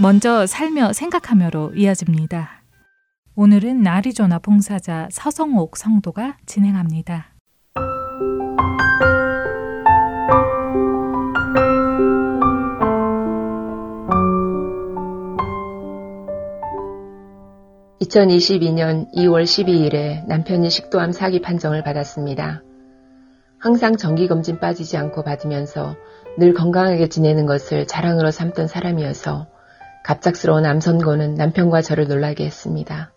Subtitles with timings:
[0.00, 2.62] 먼저 살며 생각하며로 이어집니다.
[3.34, 7.32] 오늘은 아리조나 봉사자 서성옥 성도가 진행합니다.
[18.00, 22.62] 2022년 2월 12일에 남편이 식도암 사기 판정을 받았습니다.
[23.58, 25.96] 항상 정기검진 빠지지 않고 받으면서
[26.38, 29.51] 늘 건강하게 지내는 것을 자랑으로 삼던 사람이어서
[30.04, 33.12] 갑작스러운 암 선고는 남편과 저를 놀라게 했습니다.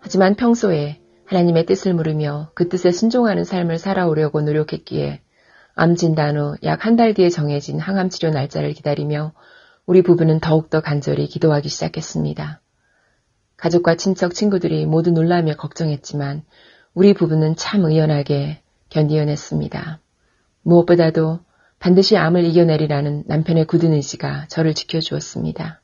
[0.00, 5.20] 하지만 평소에 하나님의 뜻을 물으며 그 뜻에 순종하는 삶을 살아오려고 노력했기에
[5.74, 9.32] 암 진단 후 약 한 달 뒤에 정해진 항암 치료 날짜를 기다리며
[9.86, 12.60] 우리 부부는 더욱더 간절히 기도하기 시작했습니다.
[13.56, 16.42] 가족과 친척, 친구들이 모두 놀라며 걱정했지만
[16.94, 20.00] 우리 부부는 참 의연하게 견디어냈습니다.
[20.62, 21.40] 무엇보다도
[21.78, 25.80] 반드시 암을 이겨내리라는 남편의 굳은 의지가 저를 지켜주었습니다.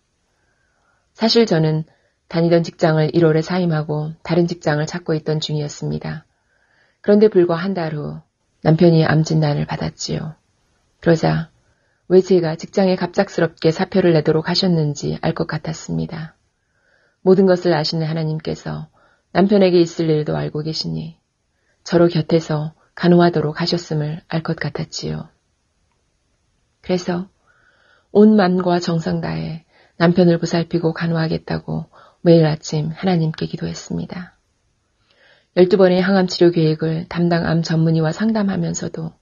[1.14, 1.84] 사실 저는
[2.28, 6.24] 다니던 직장을 1월에 사임하고 다른 직장을 찾고 있던 중이었습니다.
[7.00, 8.20] 그런데 불과 한 달 후
[8.62, 10.34] 남편이 암 진단을 받았지요.
[11.00, 11.50] 그러자
[12.08, 16.34] 왜 제가 직장에 갑작스럽게 사표를 내도록 하셨는지 알 것 같았습니다.
[17.22, 18.88] 모든 것을 아시는 하나님께서
[19.32, 21.18] 남편에게 있을 일도 알고 계시니
[21.84, 25.28] 저로 곁에서 간호하도록 하셨음을 알 것 같았지요.
[26.80, 27.28] 그래서
[28.12, 29.64] 온 맘과 정성 다해
[29.96, 31.86] 남편을 보살피고 간호하겠다고
[32.20, 34.34] 매일 아침 하나님께 기도했습니다.
[35.56, 39.12] 12번의 항암 치료 계획을 담당 암 전문의와 상담하면서도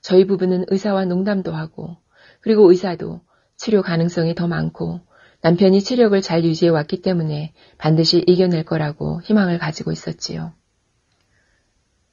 [0.00, 1.96] 저희 부부는 의사와 농담도 하고
[2.40, 3.20] 그리고 의사도
[3.56, 5.00] 치료 가능성이 더 많고
[5.42, 10.52] 남편이 체력을 잘 유지해 왔기 때문에 반드시 이겨낼 거라고 희망을 가지고 있었지요.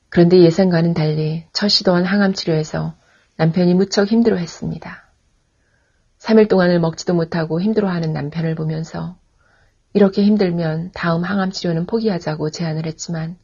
[0.09, 2.95] 그런데 예상과는 달리 첫 시도한 항암 치료에서
[3.37, 5.02] 남편이 무척 힘들어 했습니다.
[6.23, 9.17] 3일 동안을 먹지도 못하고 힘들어하는 남편을 보면서
[9.91, 13.35] 이렇게 힘들면 다음 항암 치료는 포기하자고 제안을 했지만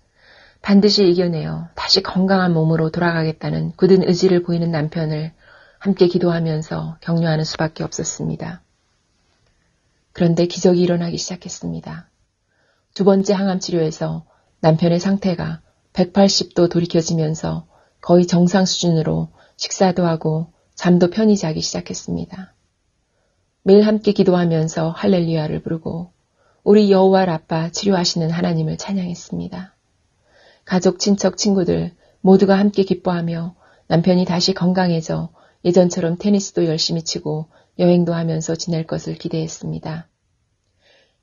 [0.61, 5.33] 반드시 이겨내어 다시 건강한 몸으로 돌아가겠다는 굳은 의지를 보이는 남편을
[5.77, 8.61] 함께 기도하면서 격려하는 수밖에 없었습니다.
[10.13, 12.09] 그런데 기적이 일어나기 시작했습니다.
[12.93, 14.25] 두 번째 항암 치료에서
[14.61, 15.59] 남편의 상태가
[15.91, 17.67] 180도 돌이켜지면서
[17.99, 22.53] 거의 정상 수준으로 식사도 하고 잠도 편히 자기 시작했습니다.
[23.69, 26.11] 매일 함께 기도하면서 할렐루야를 부르고
[26.63, 29.75] 우리 여호와 라빠 치료하시는 하나님을 찬양했습니다.
[30.65, 31.91] 가족, 친척, 친구들
[32.21, 33.53] 모두가 함께 기뻐하며
[33.85, 35.29] 남편이 다시 건강해져
[35.65, 37.45] 예전처럼 테니스도 열심히 치고
[37.77, 40.07] 여행도 하면서 지낼 것을 기대했습니다.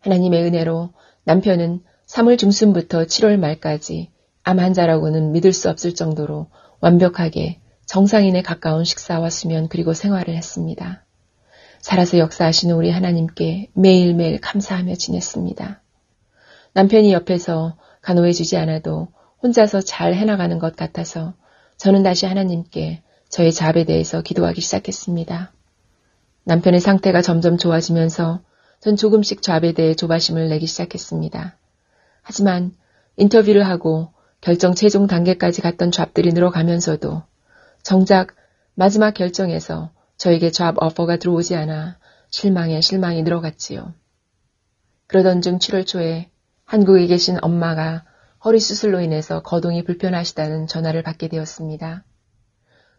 [0.02, 0.90] 하나님의 은혜로
[1.24, 4.12] 남편은 3월 중순부터 7월 말까지
[4.44, 6.46] 암 환자라고는 믿을 수 없을 정도로
[6.78, 11.05] 완벽하게 정상인에 가까운 식사와 수면 그리고 생활을 했습니다.
[11.86, 15.80] 살아서 역사하시는 우리 하나님께 매일매일 감사하며 지냈습니다.
[16.72, 19.06] 남편이 옆에서 간호해주지 않아도
[19.40, 21.34] 혼자서 잘 해나가는 것 같아서
[21.76, 25.52] 저는 다시 하나님께 저의 잡에 대해서 기도하기 시작했습니다.
[26.42, 28.40] 남편의 상태가 점점 좋아지면서
[28.80, 31.56] 전 조금씩 잡에 대해 조바심을 내기 시작했습니다.
[32.20, 32.72] 하지만
[33.16, 37.22] 인터뷰를 하고 결정 최종 단계까지 갔던 잡들이 늘어가면서도
[37.84, 38.34] 정작
[38.74, 41.98] 마지막 결정에서 저에게 잡 어퍼가 들어오지 않아
[42.30, 43.94] 실망에 실망이 늘어갔지요.
[45.06, 46.30] 그러던 중 7월 초에
[46.64, 48.04] 한국에 계신 엄마가
[48.44, 52.04] 허리 수술로 인해서 거동이 불편하시다는 전화를 받게 되었습니다.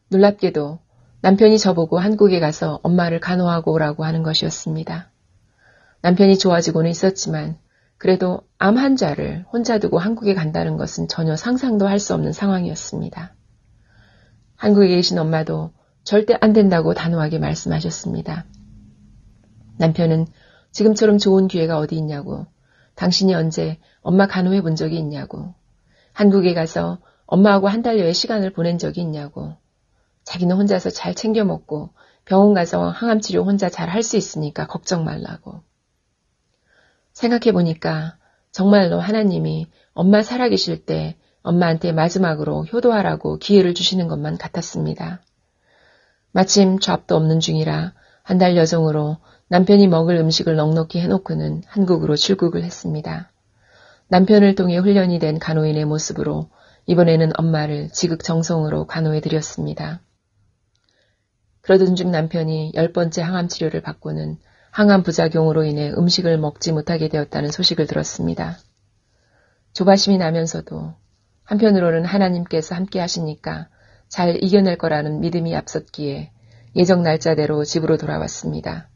[0.09, 0.79] 놀랍게도
[1.21, 5.11] 남편이 저보고 한국에 가서 엄마를 간호하고 오라고 하는 것이었습니다.
[6.01, 7.57] 남편이 좋아지고는 있었지만
[7.97, 13.33] 그래도 암 환자를 혼자 두고 한국에 간다는 것은 전혀 상상도 할 수 없는 상황이었습니다.
[14.55, 15.71] 한국에 계신 엄마도
[16.07, 18.45] 절대 안 된다고 단호하게 말씀하셨습니다.
[19.77, 20.27] 남편은
[20.71, 22.47] 지금처럼 좋은 기회가 어디 있냐고,
[22.95, 25.53] 당신이 언제 엄마 간호해 본 적이 있냐고,
[26.13, 29.57] 한국에 가서 엄마하고 한 달여의 시간을 보낸 적이 있냐고,
[30.23, 31.89] 자기는 혼자서 잘 챙겨 먹고
[32.23, 35.61] 병원 가서 항암 치료 혼자 잘 할 수 있으니까 걱정 말라고.
[37.11, 38.15] 생각해 보니까
[38.53, 45.21] 정말로 하나님이 엄마 살아계실 때 엄마한테 마지막으로 효도하라고 기회를 주시는 것만 같았습니다.
[46.37, 49.17] 마침 잡도 없는 중이라 한 달 여정으로
[49.47, 53.31] 남편이 먹을 음식을 넉넉히 해놓고는 한국으로 출국을 했습니다.
[54.09, 56.51] 남편을 통해 훈련이 된 간호인의 모습으로
[56.85, 60.01] 이번에는 엄마를 지극정성으로 간호해 드렸습니다.
[61.61, 64.37] 그러던 중 남편이 열 번째 항암 치료를 받고는
[64.69, 68.59] 항암 부작용으로 인해 음식을 먹지 못하게 되었다는 소식을 들었습니다.
[69.73, 70.93] 조바심이 나면서도
[71.45, 73.69] 한편으로는 하나님께서 함께 하시니까
[74.09, 76.31] 잘 이겨낼 거라는 믿음이 앞섰기에
[76.75, 78.89] 예정 날짜대로 집으로 돌아왔습니다.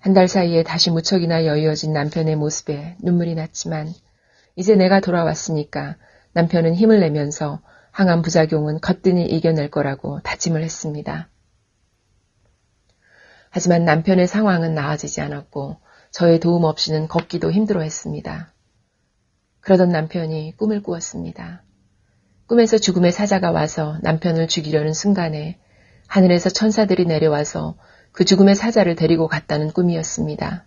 [0.00, 3.92] 한 달 사이에 다시 무척이나 여유어진 남편의 모습에 눈물이 났지만
[4.56, 5.96] 이제 내가 돌아왔으니까
[6.32, 7.60] 남편은 힘을 내면서
[7.90, 11.28] 항암 부작용은 거뜬히 이겨낼 거라고 다짐을 했습니다.
[13.50, 15.76] 하지만 남편의 상황은 나아지지 않았고
[16.12, 18.54] 저의 도움 없이는 걷기도 힘들어 했습니다.
[19.60, 21.62] 그러던 남편이 꿈을 꾸었습니다.
[22.50, 25.60] 꿈에서 죽음의 사자가 와서 남편을 죽이려는 순간에
[26.08, 27.76] 하늘에서 천사들이 내려와서
[28.10, 30.66] 그 죽음의 사자를 데리고 갔다는 꿈이었습니다.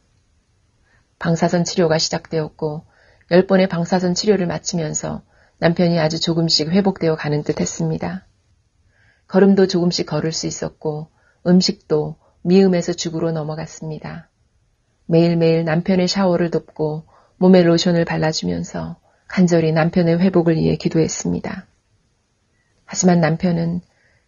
[1.19, 2.85] 방사선 치료가 시작되었고
[3.31, 5.23] 열번의 방사선 치료를 마치면서
[5.57, 8.27] 남편이 아주 조금씩 회복되어 가는 듯 했습니다.
[9.27, 11.09] 걸음도 조금씩 걸을 수 있었고
[11.45, 14.29] 음식도 미음에서 죽으로 넘어갔습니다.
[15.05, 18.95] 매일매일 남편의 샤워를 돕고 몸에 로션을 발라주면서
[19.27, 21.67] 간절히 남편의 회복을 위해 기도했습니다.
[22.93, 23.81] 하지만 남편은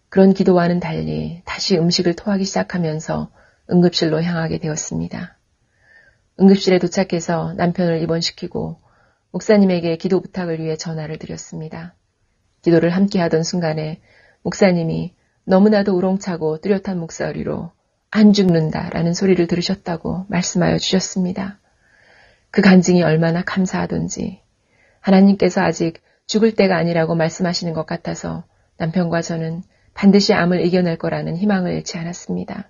[0.10, 3.30] 그런 기도와는 달리 다시 음식을 토하기 시작하면서
[3.70, 5.38] 응급실로 향하게 되었습니다.
[6.42, 8.80] 응급실에 도착해서 남편을 입원시키고
[9.30, 11.94] 목사님에게 기도 부탁을 위해 전화를 드렸습니다.
[12.64, 14.02] 기도를 함께 하던 순간에
[14.42, 15.14] 목사님이
[15.44, 17.72] 너무나도 우렁차고 뚜렷한 목소리로
[18.10, 21.60] 안 죽는다 라는 소리를 들으셨다고 말씀하여 주셨습니다.
[22.50, 24.42] 그 간증이 얼마나 감사하던지
[25.02, 28.44] 하나님께서 아직 죽을 때가 아니라고 말씀하시는 것 같아서
[28.78, 29.64] 남편과 저는
[29.94, 32.70] 반드시 암을 이겨낼 거라는 희망을 잃지 않았습니다.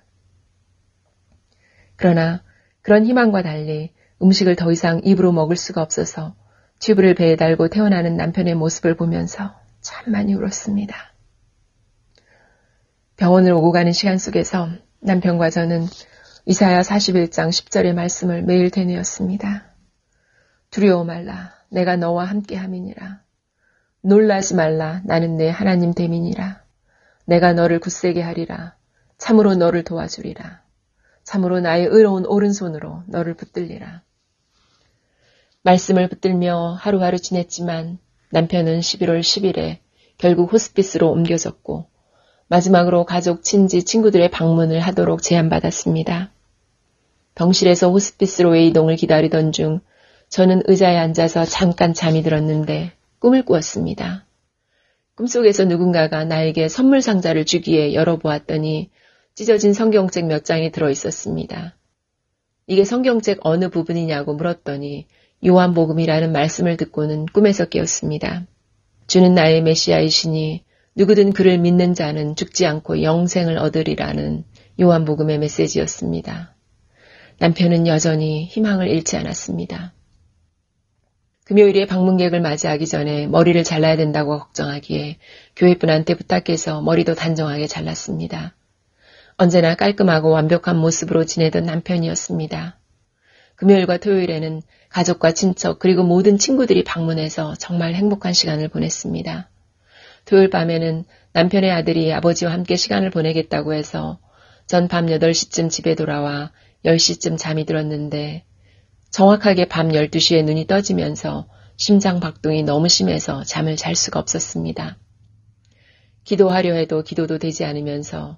[1.96, 2.44] 그러나
[2.82, 6.36] 그런 희망과 달리 음식을 더 이상 입으로 먹을 수가 없어서
[6.80, 10.96] 튜브를 배에 달고 태어나는 남편의 모습을 보면서 참 많이 울었습니다.
[13.18, 14.70] 병원을 오고 가는 시간 속에서
[15.00, 15.86] 남편과 저는
[16.46, 19.66] 이사야 41장 10절의 말씀을 매일 되뇌었습니다.
[20.70, 21.54] 두려워 말라.
[21.70, 23.25] 내가 너와 함께 함이니라.
[24.06, 25.02] 놀라지 말라.
[25.04, 26.62] 나는 내 하나님 됨이니라.
[27.26, 28.76] 내가 너를 굳세게 하리라.
[29.18, 30.62] 참으로 너를 도와주리라.
[31.24, 34.04] 참으로 나의 의로운 오른손으로 너를 붙들리라.
[35.64, 37.98] 말씀을 붙들며 하루하루 지냈지만
[38.30, 39.80] 남편은 11월 10일에
[40.20, 41.88] 결국 호스피스로 옮겨졌고
[42.48, 46.32] 마지막으로 가족, 친지, 친구들의 방문을 하도록 제안받았습니다.
[47.34, 49.80] 병실에서 호스피스로의 이동을 기다리던 중
[50.30, 54.26] 저는 의자에 앉아서 잠깐 잠이 들었는데 꿈을 꾸었습니다.
[55.16, 58.90] 꿈속에서 누군가가 나에게 선물 상자를 주기에 열어보았더니
[59.34, 61.78] 찢어진 성경책 몇 장이 들어 있었습니다.
[62.68, 65.08] 이게 성경책 어느 부분이냐고 물었더니
[65.46, 68.46] 요한복음이라는 말씀을 듣고는 꿈에서 깨었습니다.
[69.08, 70.64] 주는 나의 메시아이시니
[70.96, 74.46] 누구든 그를 믿는 자는 죽지 않고 영생을 얻으리라는
[74.80, 76.56] 요한복음의 메시지였습니다.
[77.40, 79.95] 남편은 여전히 희망을 잃지 않았습니다.
[81.46, 85.18] 금요일에 방문객을 맞이하기 전에 머리를 잘라야 된다고 걱정하기에
[85.56, 88.56] 교회분한테 부탁해서 머리도 단정하게 잘랐습니다.
[89.38, 92.80] 언제나 깔끔하고 완벽한 모습으로 지내던 남편이었습니다.
[93.58, 99.50] 금요일과 토요일에는 가족과 친척 그리고 모든 친구들이 방문해서 정말 행복한 시간을 보냈습니다.
[100.26, 104.18] 토요일 밤에는 남편의 아들이 아버지와 함께 시간을 보내겠다고 해서
[104.66, 106.52] 전 밤 8시쯤 집에 돌아와
[106.86, 108.46] 10시쯤 잠이 들었는데
[109.16, 114.98] 정확하게 밤 12시에 눈이 떠지면서 심장 박동이 너무 심해서 잠을 잘 수가 없었습니다.
[116.26, 118.38] 기도하려 해도 기도도 되지 않으면서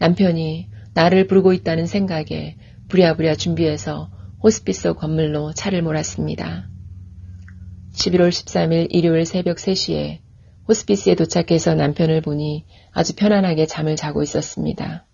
[0.00, 2.56] 남편이 나를 부르고 있다는 생각에
[2.88, 4.10] 부랴부랴 준비해서
[4.42, 6.70] 호스피스 건물로 차를 몰았습니다.
[7.92, 10.20] 11월 13일 일요일 새벽 3시에
[10.66, 15.06] 호스피스에 도착해서 남편을 보니 아주 편안하게 잠을 자고 있었습니다.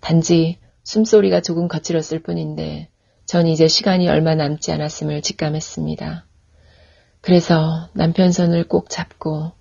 [0.00, 2.88] 단지 숨소리가 조금 거칠었을 뿐인데
[3.26, 6.26] 전 이제 시간이 얼마 남지 않았음을 직감했습니다.
[7.20, 9.52] 그래서 남편 손을 꼭 잡고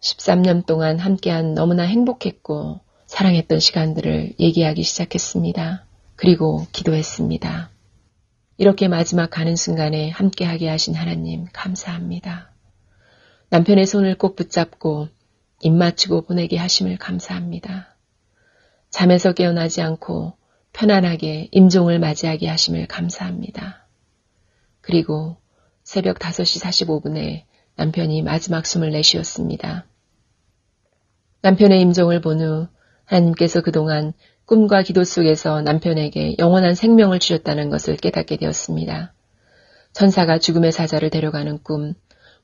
[0.00, 5.84] 13년 동안 함께한 너무나 행복했고 사랑했던 시간들을 얘기하기 시작했습니다.
[6.16, 7.70] 그리고 기도했습니다.
[8.56, 12.52] 이렇게 마지막 가는 순간에 함께하게 하신 하나님 감사합니다.
[13.50, 15.08] 남편의 손을 꼭 붙잡고
[15.62, 17.96] 입 맞추고 보내게 하심을 감사합니다.
[18.90, 20.37] 잠에서 깨어나지 않고
[20.78, 23.88] 편안하게 임종을 맞이하게 하심을 감사합니다.
[24.80, 25.36] 그리고
[25.82, 27.42] 새벽 5시 45분에
[27.74, 29.86] 남편이 마지막 숨을 내쉬었습니다.
[31.42, 32.68] 남편의 임종을 본 후
[33.06, 34.12] 하나님께서 그동안
[34.44, 39.14] 꿈과 기도 속에서 남편에게 영원한 생명을 주셨다는 것을 깨닫게 되었습니다.
[39.94, 41.94] 천사가 죽음의 사자를 데려가는 꿈,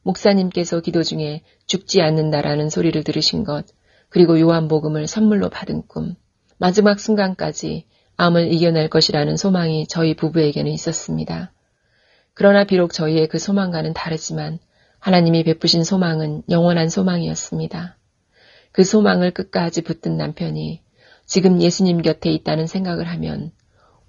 [0.02, 3.64] 목사님께서 기도 중에 죽지 않는다라는 소리를 들으신 것,
[4.08, 6.16] 그리고 요한복음을 선물로 받은 꿈,
[6.58, 11.52] 마지막 순간까지 암을 이겨낼 것이라는 소망이 저희 부부에게는 있었습니다.
[12.34, 14.58] 그러나 비록 저희의 그 소망과는 다르지만
[14.98, 17.96] 하나님이 베푸신 소망은 영원한 소망이었습니다.
[18.72, 20.82] 그 소망을 끝까지 붙든 남편이
[21.26, 23.52] 지금 예수님 곁에 있다는 생각을 하면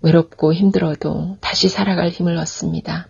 [0.02, 3.10] 외롭고 힘들어도 다시 살아갈 힘을 얻습니다.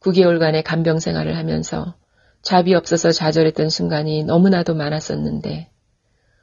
[0.00, 1.94] 9개월간의 간병 생활을 하면서
[2.42, 5.70] 잡이 없어서 좌절했던 순간이 너무나도 많았었는데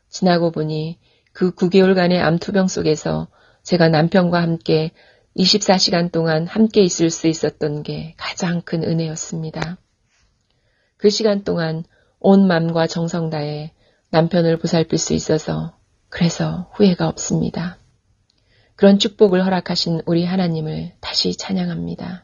[0.10, 1.00] 지나고 보니
[1.36, 3.27] 그 9개월간의 암투병 속에서
[3.62, 4.92] 제가 남편과 함께
[5.36, 9.77] 24시간 동안 함께 있을 수 있었던 게 가장 큰 은혜였습니다.
[10.96, 11.84] 그 시간 동안
[12.22, 13.74] 온 마음과 정성 다해
[14.12, 15.77] 남편을 보살필 수 있어서
[16.08, 17.80] 그래서 후회가 없습니다.
[18.77, 22.24] 그런 축복을 허락하신 우리 하나님을 다시 찬양합니다.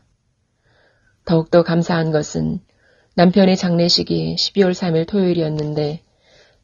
[1.26, 2.62] 더욱더 감사한 것은
[3.16, 6.02] 남편의 장례식이 12월 3일 토요일이었는데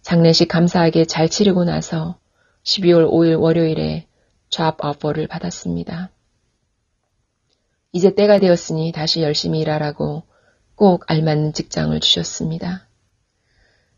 [0.01, 2.17] 장례식 감사하게 잘 치르고 나서
[2.67, 4.07] 12월 5일 월요일에
[4.49, 6.09] 잡 오퍼를 받았습니다.
[7.93, 10.23] 이제 때가 되었으니 다시 열심히 일하라고
[10.75, 12.85] 꼭 알맞는 직장을 주셨습니다.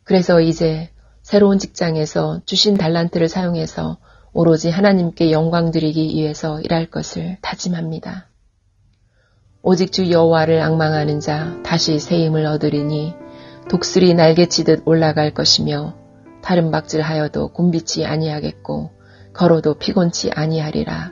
[0.03, 0.91] 그래서 이제
[1.23, 3.97] 새로운 직장에서 주신 달란트를 사용해서
[4.33, 8.27] 오로지 하나님께 영광 드리기 위해서 일할 것을 다짐합니다.
[9.63, 13.15] 오직 주 여호와를 악망하는 자 다시 새 힘을 얻으리니
[13.67, 15.98] 독수리 날개치듯 올라갈 것이며
[16.41, 18.91] 다른 박질하여도 곤비치 아니하겠고
[19.33, 21.11] 걸어도 피곤치 아니하리라.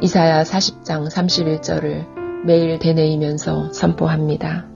[0.00, 4.71] 이사야 40장 31절을 매일 되뇌이면서 선포합니다.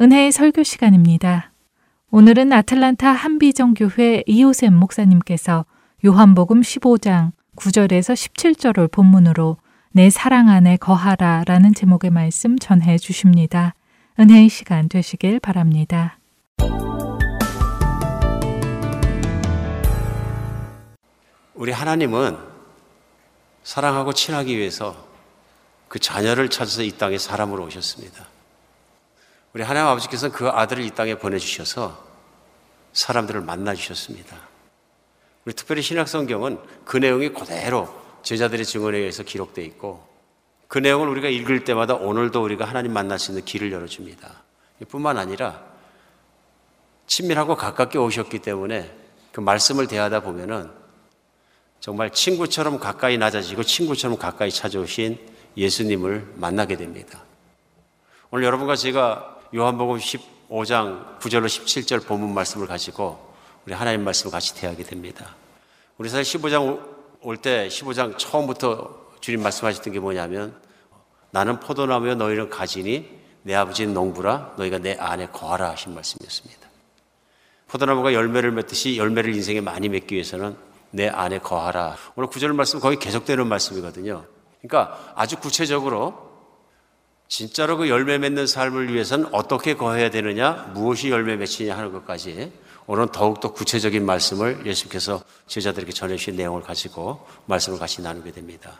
[0.00, 1.50] 은혜의 설교 시간입니다.
[2.12, 5.64] 오늘은 아틀란타 한비정교회 이호샘 목사님께서
[6.06, 9.56] 요한복음 15장 9절에서 17절을 본문으로
[9.90, 13.74] 내 사랑 안에 거하라 라는 제목의 말씀 전해 주십니다.
[14.20, 16.20] 은혜의 시간 되시길 바랍니다.
[21.54, 22.38] 우리 하나님은
[23.64, 25.08] 사랑하고 친하기 위해서
[25.88, 28.37] 그 자녀를 찾아서 이 땅에 사람으로 오셨습니다.
[29.54, 32.06] 우리 하나님 아버지께서는 그 아들을 이 땅에 보내주셔서
[32.92, 34.36] 사람들을 만나주셨습니다.
[35.44, 37.88] 우리 특별히 신약성경은 그 내용이 그대로
[38.22, 40.06] 제자들의 증언에 의해서 기록되어 있고
[40.66, 44.30] 그 내용을 우리가 읽을 때마다 오늘도 우리가 하나님 만날 수 있는 길을 열어줍니다.
[44.88, 45.62] 뿐만 아니라
[47.06, 48.94] 친밀하고 가깝게 오셨기 때문에
[49.32, 50.70] 그 말씀을 대하다 보면은
[51.80, 55.18] 정말 친구처럼 가까이 낮아지고 친구처럼 가까이 찾아오신
[55.56, 57.22] 예수님을 만나게 됩니다.
[58.30, 63.32] 오늘 여러분과 제가 요한복음 15장 9절로 17절 본문 말씀을 가지고
[63.64, 65.34] 우리 하나님 말씀을 같이 대하게 됩니다.
[65.96, 70.54] 우리 사실 15장 올 때 15장 처음부터 주님 말씀하셨던 게 뭐냐면
[71.30, 73.08] 나는 포도나무여 너희는 가지니
[73.42, 76.68] 내 아버지는 농부라 너희가 내 안에 거하라 하신 말씀이었습니다.
[77.68, 80.56] 포도나무가 열매를 맺듯이 열매를 인생에 많이 맺기 위해서는
[80.90, 81.96] 내 안에 거하라.
[82.16, 84.24] 오늘 구절 말씀 거의 계속되는 말씀이거든요.
[84.60, 86.27] 그러니까 아주 구체적으로
[87.28, 92.50] 진짜로 그 열매 맺는 삶을 위해서는 어떻게 거해야 되느냐, 무엇이 열매 맺히냐 하는 것까지
[92.86, 98.78] 오늘 더욱더 구체적인 말씀을 예수께서 제자들에게 전해주신 내용을 가지고 말씀을 같이 나누게 됩니다.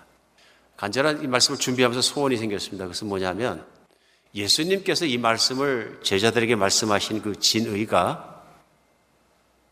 [0.78, 2.86] 간절한 이 말씀을 준비하면서 소원이 생겼습니다.
[2.86, 3.66] 그것은 뭐냐면
[4.34, 8.44] 예수님께서 이 말씀을 제자들에게 말씀하신 그 진의가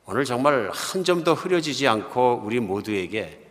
[0.05, 3.46] 오늘 정말 한 점도 흐려지지 않고 우리 모두에게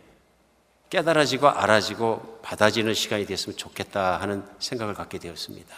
[0.90, 5.74] 깨달아지고 알아지고 받아지는 시간이 됐으면 좋겠다 하는 생각을 갖게 되었습니다.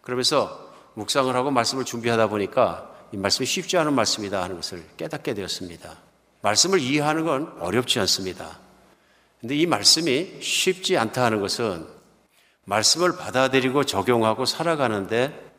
[0.00, 5.96] 그러면서 묵상을 하고 말씀을 준비하다 보니까 이 말씀이 쉽지 않은 말씀이다 하는 것을 깨닫게 되었습니다.
[6.40, 8.58] 말씀을 이해하는 건 어렵지 않습니다.
[9.40, 11.86] 근데 이 말씀이 쉽지 않다 하는 것은
[12.64, 15.50] 말씀을 받아들이고 적용하고 살아가는데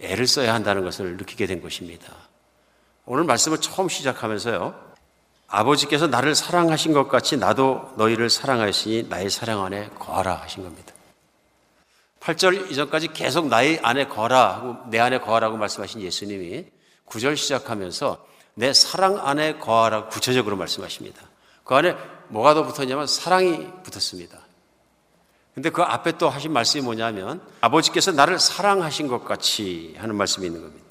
[0.00, 2.12] 애를 써야 한다는 것을 느끼게 된 것입니다.
[3.06, 4.87] 오늘 말씀을 처음 시작하면서요.
[5.48, 10.92] 아버지께서 나를 사랑하신 것 같이 나도 너희를 사랑하시니 나의 사랑 안에 거하라 하신 겁니다.
[12.20, 16.66] 8절 이전까지 계속 나의 안에 거하라 하고 내 안에 거하라고 말씀하신 예수님이
[17.06, 21.22] 9절 시작하면서 내 사랑 안에 거하라 구체적으로 말씀하십니다.
[21.64, 21.96] 그 안에
[22.28, 24.38] 뭐가 더 붙었냐면 사랑이 붙었습니다.
[25.54, 30.60] 근데 그 앞에 또 하신 말씀이 뭐냐면 아버지께서 나를 사랑하신 것 같이 하는 말씀이 있는
[30.60, 30.84] 겁니다.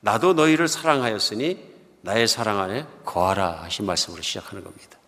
[0.00, 1.69] 나도 너희를 사랑하였으니
[2.02, 4.98] 나의 사랑 안에 거하라 하신 말씀으로 시작하는 겁니다.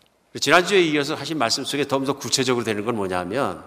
[0.40, 3.62] 지난주에 이어서 하신 말씀 속에 더 구체적으로 되는 건 뭐냐면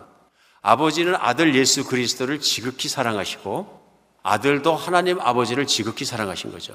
[0.62, 3.86] 아버지는 아들 예수 그리스도를 지극히 사랑하시고
[4.24, 6.74] 아들도 하나님 아버지를 지극히 사랑하신 거죠.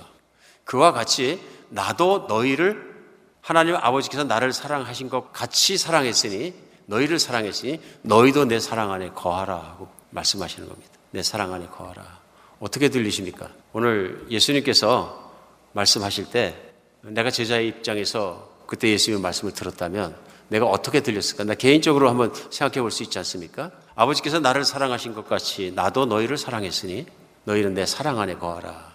[0.64, 2.88] 그와 같이 나도 너희를
[3.40, 6.54] 하나님 아버지께서 나를 사랑하신 것 같이 사랑했으니
[6.86, 10.92] 너희를 사랑했으니 너희도 내 사랑 안에 거하라 하고 말씀하시는 겁니다.
[11.10, 12.20] 내 사랑 안에 거하라.
[12.60, 13.48] 어떻게 들리십니까?
[13.72, 15.19] 오늘 예수님께서
[15.72, 16.56] 말씀하실 때
[17.02, 20.16] 내가 제자의 입장에서 그때 예수님의 말씀을 들었다면
[20.48, 21.44] 내가 어떻게 들렸을까?
[21.44, 23.70] 나 개인적으로 한번 생각해 볼 수 있지 않습니까?
[23.94, 27.06] 아버지께서 나를 사랑하신 것 같이 나도 너희를 사랑했으니
[27.44, 28.90] 너희는 내 사랑 안에 거하라.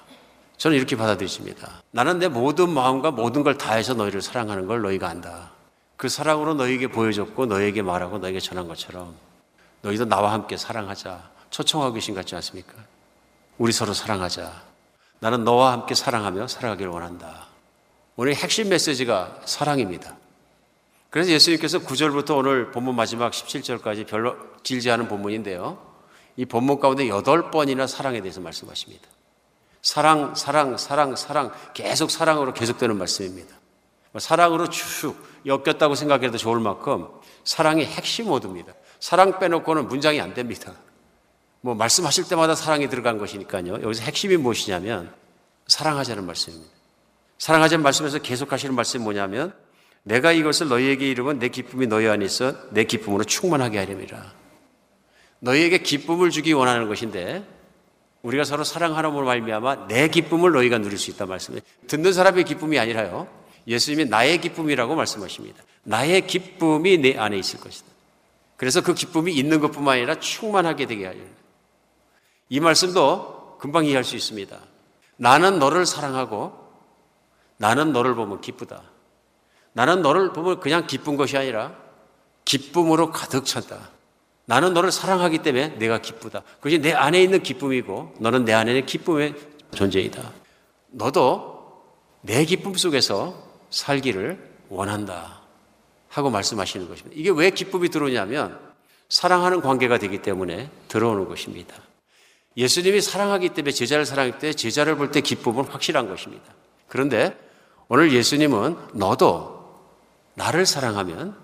[0.58, 1.82] 저는 이렇게 받아들입니다.
[1.92, 5.52] 나는 내 모든 마음과 모든 걸 다해서 너희를 사랑하는 걸 너희가 안다.
[5.98, 9.16] 그 사랑으로 너희에게 보여줬고 너희에게 말하고 너희에게 전한 것처럼
[9.82, 11.30] 너희도 나와 함께 사랑하자.
[11.50, 12.74] 초청하고 계신 것 같지 않습니까?
[13.58, 14.52] 우리 서로 사랑하자.
[15.26, 17.48] 나는 너와 함께 사랑하며 살아가기를 원한다.
[18.16, 20.16] 오늘 핵심 메시지가 사랑입니다.
[21.10, 25.80] 그래서 예수님께서 9절부터 오늘 본문 마지막 17절까지 별로 길지 않은 본문인데요.
[26.38, 29.04] 이 본문 가운데 8번이나 사랑에 대해서 말씀하십니다.
[29.82, 33.56] 사랑, 사랑, 사랑, 사랑, 계속 사랑으로 계속되는 말씀입니다.
[34.20, 35.16] 사랑으로 쭉
[35.48, 37.08] 엮였다고 생각해도 좋을 만큼
[37.44, 38.74] 사랑이 핵심 모드입니다.
[39.00, 40.74] 사랑 빼놓고는 문장이 안 됩니다.
[41.66, 43.82] 뭐 말씀하실 때마다 사랑이 들어간 것이니까요.
[43.82, 45.12] 여기서 핵심이 무엇이냐면
[45.66, 46.72] 사랑하자는 말씀입니다.
[47.40, 49.52] 사랑하자는 말씀에서 계속 하시는 말씀이 뭐냐면
[50.04, 54.32] 내가 이것을 너희에게 이르면 내 기쁨이 너희 안에 있어 내 기쁨으로 충만하게 하렵니다.
[55.40, 57.44] 너희에게 기쁨을 주기 원하는 것인데
[58.22, 61.64] 우리가 서로 사랑하는으로 말미암아 내 기쁨을 너희가 누릴 수 있다 말씀이에요.
[61.88, 63.28] 듣는 사람의 기쁨이 아니라요.
[63.66, 65.64] 예수님이 나의 기쁨이라고 말씀하십니다.
[65.82, 67.88] 나의 기쁨이 내 안에 있을 것이다.
[68.56, 71.18] 그래서 그 기쁨이 있는 것뿐만 아니라 충만하게 되게 하려.
[72.50, 74.58] 이 말씀도 금방 이해할 수 있습니다.
[75.18, 76.54] 나는 너를 사랑하고
[77.58, 78.84] 나는 너를 보면 기쁘다.
[79.74, 81.76] 나는 너를 보면 그냥 기쁜 것이 아니라
[82.44, 83.90] 기쁨으로 가득 찼다.
[84.46, 86.44] 나는 너를 사랑하기 때문에 내가 기쁘다.
[86.58, 89.34] 그것이 내 안에 있는 기쁨이고 너는 내 안에 있는 기쁨의
[89.74, 90.32] 존재이다.
[90.92, 91.84] 너도
[92.22, 93.36] 내 기쁨 속에서
[93.70, 95.42] 살기를 원한다.
[96.10, 97.16] 하고 말씀하시는 것입니다.
[97.20, 98.58] 이게 왜 기쁨이 들어오냐면
[99.10, 101.76] 사랑하는 관계가 되기 때문에 들어오는 것입니다.
[102.58, 106.54] 예수님이 사랑하기 때문에 제자를 사랑할 때 제자를 볼 때 기쁨은 확실한 것입니다.
[106.88, 107.38] 그런데
[107.88, 109.56] 오늘 예수님은 너도
[110.36, 111.36] 나를 사랑하면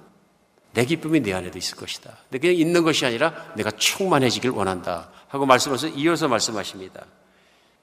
[0.74, 2.12] 내 기쁨이 내 안에도 있을 것이다.
[2.30, 5.10] 근데 그냥 있는 것이 아니라 내가 충만해지길 원한다.
[5.28, 7.06] 하고 말씀하서 이어서 말씀하십니다.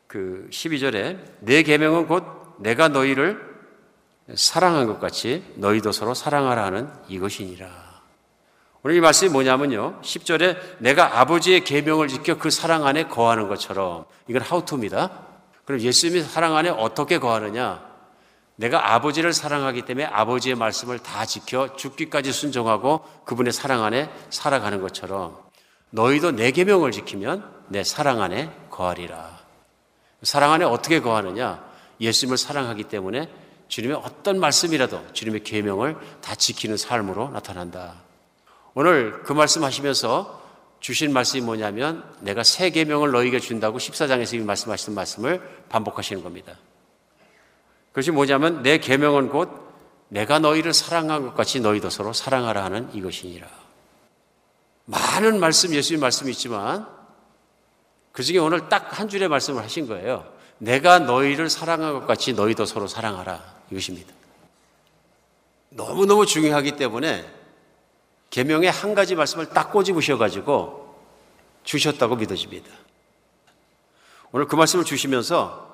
[0.06, 2.24] 그 12절에 내 계명은 곧
[2.58, 3.40] 내가 너희를
[4.34, 7.87] 사랑한 것 같이 너희도 서로 사랑하라 하는 이것이니라.
[8.88, 10.00] 오늘 이 말씀이 뭐냐면요.
[10.00, 15.10] 10절에 내가 아버지의 계명을 지켜 그 사랑 안에 거하는 것처럼 이건 하우토입니다.
[15.66, 17.86] 그럼 예수님이 사랑 안에 어떻게 거하느냐?
[18.56, 25.36] 내가 아버지를 사랑하기 때문에 아버지의 말씀을 다 지켜 죽기까지 순종하고 그분의 사랑 안에 살아가는 것처럼
[25.90, 29.38] 너희도 내 계명을 지키면 내 사랑 안에 거하리라.
[30.22, 31.62] 사랑 안에 어떻게 거하느냐?
[32.00, 33.28] 예수님을 사랑하기 때문에
[33.68, 38.07] 주님의 어떤 말씀이라도 주님의 계명을 다 지키는 삶으로 나타난다.
[38.80, 40.40] 오늘 그 말씀 하시면서
[40.78, 46.52] 주신 말씀이 뭐냐면 내가 새 계명을 너희에게 준다고 14장에서 이 말씀하시는 말씀을 반복하시는 겁니다.
[47.88, 49.50] 그것이 뭐냐면 내 계명은 곧
[50.06, 53.48] 내가 너희를 사랑한 것 같이 너희도 서로 사랑하라 하는 이것이니라.
[54.84, 56.86] 많은 말씀 예수님 말씀이 있지만
[58.12, 60.24] 그 중에 오늘 딱 한 줄의 말씀을 하신 거예요.
[60.58, 64.14] 내가 너희를 사랑한 것 같이 너희도 서로 사랑하라 이것입니다.
[65.70, 67.37] 너무너무 중요하기 때문에
[68.30, 70.96] 계명의 한 가지 말씀을 딱 꼬집으셔 가지고
[71.64, 72.70] 주셨다고 믿어집니다.
[74.32, 75.66] 오늘 그 말씀을 주시면서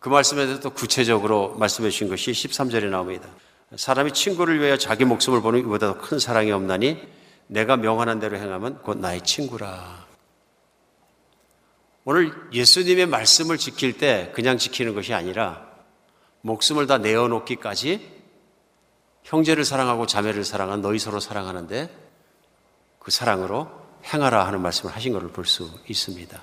[0.00, 3.28] 그 말씀에 대해서 또 구체적으로 말씀해 주신 것이 13절에 나옵니다.
[3.74, 7.00] 사람이 친구를 위하여 자기 목숨을 보는 이보다 더 큰 사랑이 없나니
[7.46, 10.04] 내가 명하는 대로 행하면 곧 나의 친구라.
[12.04, 15.66] 오늘 예수님의 말씀을 지킬 때 그냥 지키는 것이 아니라
[16.42, 18.13] 목숨을 다 내어놓기까지
[19.24, 21.90] 형제를 사랑하고 자매를 사랑한 너희 서로 사랑하는데
[22.98, 23.68] 그 사랑으로
[24.04, 26.42] 행하라 하는 말씀을 하신 것을 볼 수 있습니다.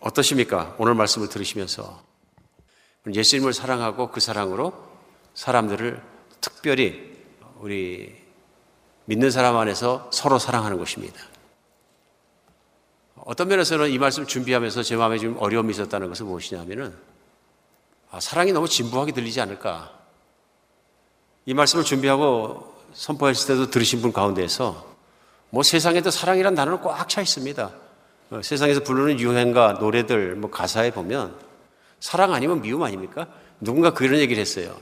[0.00, 0.76] 어떠십니까?
[0.78, 2.02] 오늘 말씀을 들으시면서
[3.12, 4.72] 예수님을 사랑하고 그 사랑으로
[5.34, 6.02] 사람들을
[6.40, 7.14] 특별히
[7.58, 8.14] 우리
[9.06, 11.20] 믿는 사람 안에서 서로 사랑하는 것입니다.
[13.16, 16.94] 어떤 면에서는 이 말씀 준비하면서 제 마음에 좀 어려움이 있었다는 것은 무엇이냐면은
[18.10, 20.03] 아, 사랑이 너무 진부하게 들리지 않을까.
[21.46, 24.94] 이 말씀을 준비하고 선포했을 때도 들으신 분 가운데에서
[25.50, 27.70] 뭐 세상에도 사랑이란 단어는 꽉 차 있습니다.
[28.30, 31.34] 어, 세상에서 부르는 유행가, 노래들, 뭐 가사에 보면
[32.00, 33.28] 사랑 아니면 미움 아닙니까?
[33.60, 34.76] 누군가 그런 얘기를 했어요.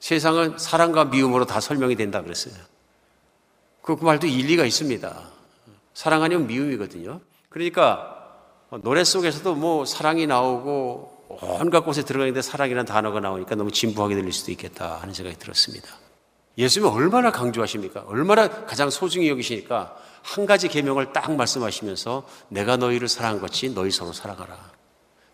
[0.00, 2.54] 세상은 사랑과 미움으로 다 설명이 된다 그랬어요.
[3.82, 5.22] 그, 그 말도 일리가 있습니다.
[5.94, 7.20] 사랑 아니면 미움이거든요.
[7.48, 8.14] 그러니까
[8.82, 14.50] 노래 속에서도 뭐 사랑이 나오고 온갖 곳에 들어가는데 사랑이라는 단어가 나오니까 너무 진부하게 들릴 수도
[14.52, 15.88] 있겠다 하는 생각이 들었습니다.
[16.58, 18.04] 예수님은 얼마나 강조하십니까?
[18.08, 24.12] 얼마나 가장 소중히 여기시니까 한 가지 계명을 딱 말씀하시면서 내가 너희를 사랑한 것이 너희 서로
[24.12, 24.58] 사랑하라.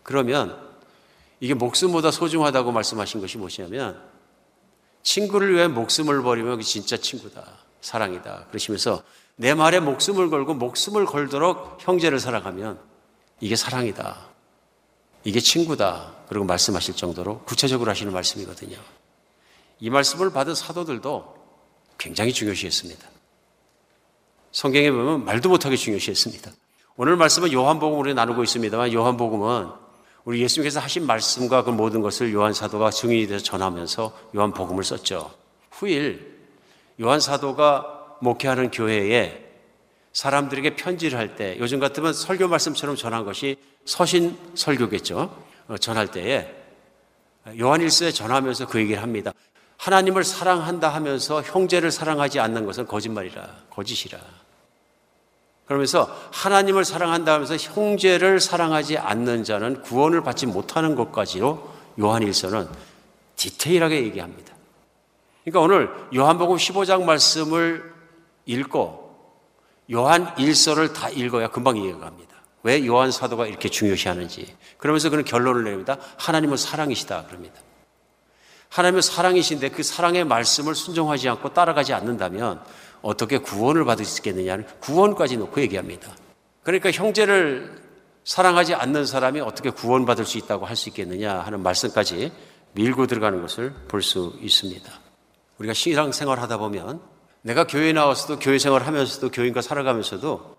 [0.03, 0.55] 그러면
[1.39, 3.99] 이게 목숨보다 소중하다고 말씀하신 것이 무엇이냐면
[5.01, 7.43] 친구를 위해 목숨을 버리면 진짜 친구다.
[7.81, 8.45] 사랑이다.
[8.49, 9.03] 그러시면서
[9.35, 12.79] 내 말에 목숨을 걸고 목숨을 걸도록 형제를 사랑하면
[13.39, 14.27] 이게 사랑이다.
[15.23, 16.13] 이게 친구다.
[16.29, 18.77] 그리고 말씀하실 정도로 구체적으로 하시는 말씀이거든요.
[19.79, 21.35] 이 말씀을 받은 사도들도
[21.97, 23.07] 굉장히 중요시했습니다.
[24.51, 26.51] 성경에 보면 말도 못하게 중요시했습니다.
[26.97, 29.69] 오늘 말씀은 요한복음으로 나누고 있습니다만 요한복음은
[30.23, 35.31] 우리 예수님께서 하신 말씀과 그 모든 것을 요한 사도가 증인이 돼서 전하면서 요한복음을 썼죠.
[35.71, 36.35] 후일
[37.01, 39.43] 요한 사도가 목회하는 교회에
[40.13, 45.43] 사람들에게 편지를 할 때 요즘 같으면 설교 말씀처럼 전한 것이 서신 설교겠죠.
[45.67, 46.49] 어, 전할 때에
[47.59, 49.33] 요한일서에 전하면서 그 얘기를 합니다.
[49.77, 54.19] 하나님을 사랑한다 하면서 형제를 사랑하지 않는 것은 거짓말이라, 거짓이라.
[55.65, 62.67] 그러면서 하나님을 사랑한다 하면서 형제를 사랑하지 않는 자는 구원을 받지 못하는 것까지로 요한일서는
[63.35, 64.53] 디테일하게 얘기합니다.
[65.43, 67.93] 그러니까 오늘 요한복음 15장 말씀을
[68.45, 69.05] 읽고
[69.91, 72.35] 요한 일서를 다 읽어야 금방 이해가 갑니다.
[72.63, 74.55] 왜 요한 사도가 이렇게 중요시하는지.
[74.77, 75.97] 그러면서 그런 결론을 내립니다.
[76.17, 77.25] 하나님은 사랑이시다.
[77.25, 77.61] 그럽니다.
[78.75, 82.61] 하나님은 사랑이신데 그 사랑의 말씀을 순종하지 않고 따라가지 않는다면
[83.01, 86.11] 어떻게 구원을 받을 수 있겠느냐는 구원까지 놓고 얘기합니다.
[86.61, 87.81] 그러니까 형제를
[88.25, 92.33] 사랑하지 않는 사람이 어떻게 구원받을 수 있다고 할 수 있겠느냐 하는 말씀까지
[92.73, 94.91] 밀고 들어가는 것을 볼 수 있습니다.
[95.59, 96.99] 우리가 신앙생활 하다 보면
[97.43, 100.57] 내가 교회에 나와서도 교회 생활을 하면서도 교인과 살아가면서도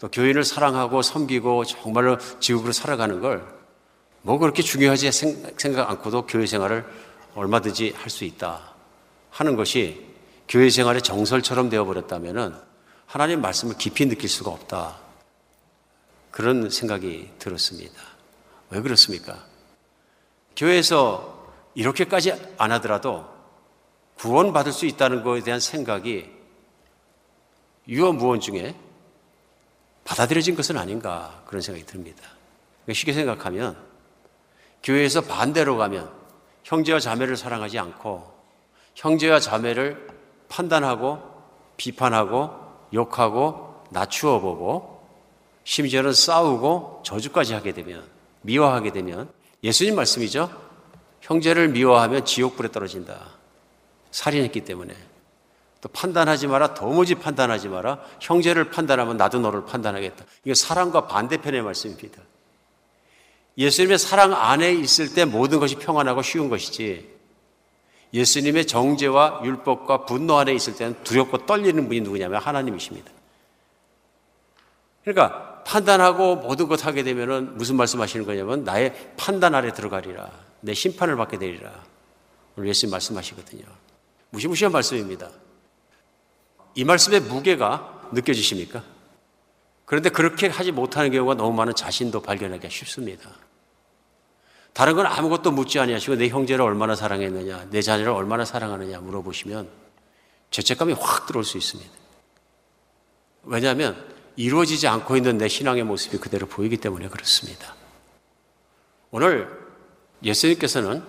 [0.00, 3.58] 또 교인을 사랑하고 섬기고 정말로 지옥으로 살아가는 걸
[4.22, 6.84] 뭐 그렇게 중요하지 생각 않고도 교회 생활을
[7.38, 8.74] 얼마든지 할 수 있다
[9.30, 10.04] 하는 것이
[10.48, 12.60] 교회 생활의 정설처럼 되어버렸다면
[13.06, 14.96] 하나님 말씀을 깊이 느낄 수가 없다.
[16.30, 18.02] 그런 생각이 들었습니다.
[18.70, 19.44] 왜 그렇습니까?
[20.56, 23.26] 교회에서 이렇게까지 안 하더라도
[24.16, 26.28] 구원받을 수 있다는 것에 대한 생각이
[27.86, 28.74] 유언무언 중에
[30.04, 32.22] 받아들여진 것은 아닌가 그런 생각이 듭니다.
[32.92, 33.76] 쉽게 생각하면
[34.82, 36.17] 교회에서 반대로 가면
[36.68, 38.30] 형제와 자매를 사랑하지 않고
[38.94, 40.06] 형제와 자매를
[40.50, 41.18] 판단하고
[41.78, 42.50] 비판하고
[42.92, 45.02] 욕하고 낮추어 보고
[45.64, 48.04] 심지어는 싸우고 저주까지 하게 되면
[48.42, 49.30] 미워하게 되면
[49.64, 50.50] 예수님 말씀이죠.
[51.22, 53.18] 형제를 미워하면 지옥불에 떨어진다.
[54.10, 54.94] 살인했기 때문에.
[55.80, 56.74] 또 판단하지 마라.
[56.74, 58.00] 도무지 판단하지 마라.
[58.20, 60.24] 형제를 판단하면 나도 너를 판단하겠다.
[60.44, 62.22] 이게 사랑과 반대편의 말씀입니다.
[63.58, 67.18] 예수님의 사랑 안에 있을 때 모든 것이 평안하고 쉬운 것이지
[68.14, 73.10] 예수님의 정죄와 율법과 분노 안에 있을 때는 두렵고 떨리는 분이 누구냐면 하나님이십니다.
[75.04, 80.30] 그러니까 판단하고 모든 것 하게 되면은 무슨 말씀 하시는 거냐면 나의 판단 아래 들어가리라.
[80.60, 81.72] 내 심판을 받게 되리라.
[82.56, 83.64] 오늘 예수님 말씀하시거든요.
[84.30, 85.30] 무시무시한 말씀입니다.
[86.74, 88.82] 이 말씀의 무게가 느껴지십니까?
[89.84, 93.30] 그런데 그렇게 하지 못하는 경우가 너무 많은 자신도 발견하기가 쉽습니다.
[94.72, 99.68] 다른 건 아무것도 묻지 아니하시고 내 형제를 얼마나 사랑했느냐, 내 자녀를 얼마나 사랑하느냐 물어보시면
[100.50, 101.90] 죄책감이 확 들어올 수 있습니다.
[103.44, 103.96] 왜냐하면
[104.36, 107.74] 이루어지지 않고 있는 내 신앙의 모습이 그대로 보이기 때문에 그렇습니다.
[109.10, 109.48] 오늘
[110.22, 111.02] 예수님께서는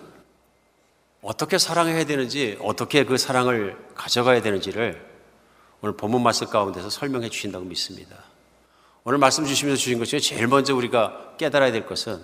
[1.22, 5.06] 어떻게 사랑해야 되는지, 어떻게 그 사랑을 가져가야 되는지를
[5.82, 8.16] 오늘 본문 말씀 가운데서 설명해 주신다고 믿습니다.
[9.04, 12.22] 오늘 말씀 주시면서 주신 것 중에 제일 먼저 우리가 깨달아야 될 것은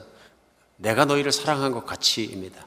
[0.78, 2.66] 내가 너희를 사랑한 것 같이입니다.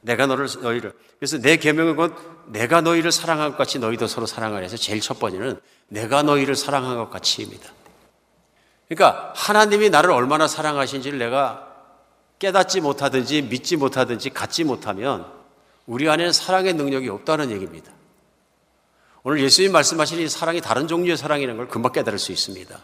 [0.00, 2.14] 내가 너를 너희를 그래서 내 계명은 곧
[2.48, 6.96] 내가 너희를 사랑한 것 같이 너희도 서로 사랑하라 해서 제일 첫 번째는 내가 너희를 사랑한
[6.96, 7.70] 것 같이입니다.
[8.88, 11.68] 그러니까 하나님이 나를 얼마나 사랑하신지를 내가
[12.38, 15.26] 깨닫지 못하든지 믿지 못하든지 갖지 못하면
[15.86, 17.92] 우리 안에는 사랑의 능력이 없다는 얘기입니다.
[19.22, 22.76] 오늘 예수님 말씀하신 이 사랑이 다른 종류의 사랑이라는 걸 금방 깨달을 수 있습니다.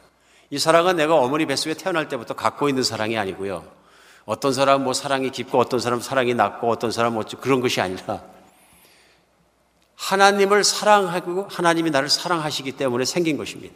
[0.51, 3.65] 이 사랑은 내가 어머니 뱃속에 태어날 때부터 갖고 있는 사랑이 아니고요.
[4.25, 8.23] 어떤 사람은 뭐 사랑이 깊고 어떤 사람은 사랑이 낮고 어떤 사람은 뭐 그런 것이 아니라
[9.97, 13.75] 하나님을 사랑하고 하나님이 나를 사랑하시기 때문에 생긴 것입니다.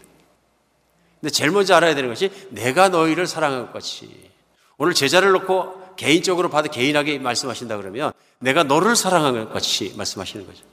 [1.20, 4.30] 근데 제일 먼저 알아야 되는 것이 내가 너희를 사랑한 것 같이
[4.76, 10.64] 오늘 제자를 놓고 개인적으로 봐도 개인하게 말씀하신다 그러면 내가 너를 사랑한 것 같이 말씀하시는 거죠.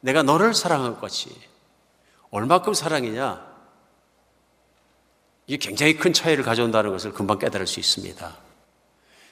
[0.00, 1.30] 내가 너를 사랑한 것 같이
[2.30, 3.51] 얼마큼 사랑이냐?
[5.46, 8.36] 이게 굉장히 큰 차이를 가져온다는 것을 금방 깨달을 수 있습니다.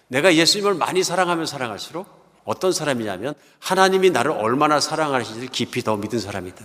[0.09, 6.65] 내가 예수님을 많이 사랑하면 사랑할수록 어떤 사람이냐면 하나님이 나를 얼마나 사랑하시는지 깊이 더 믿은 사람이다.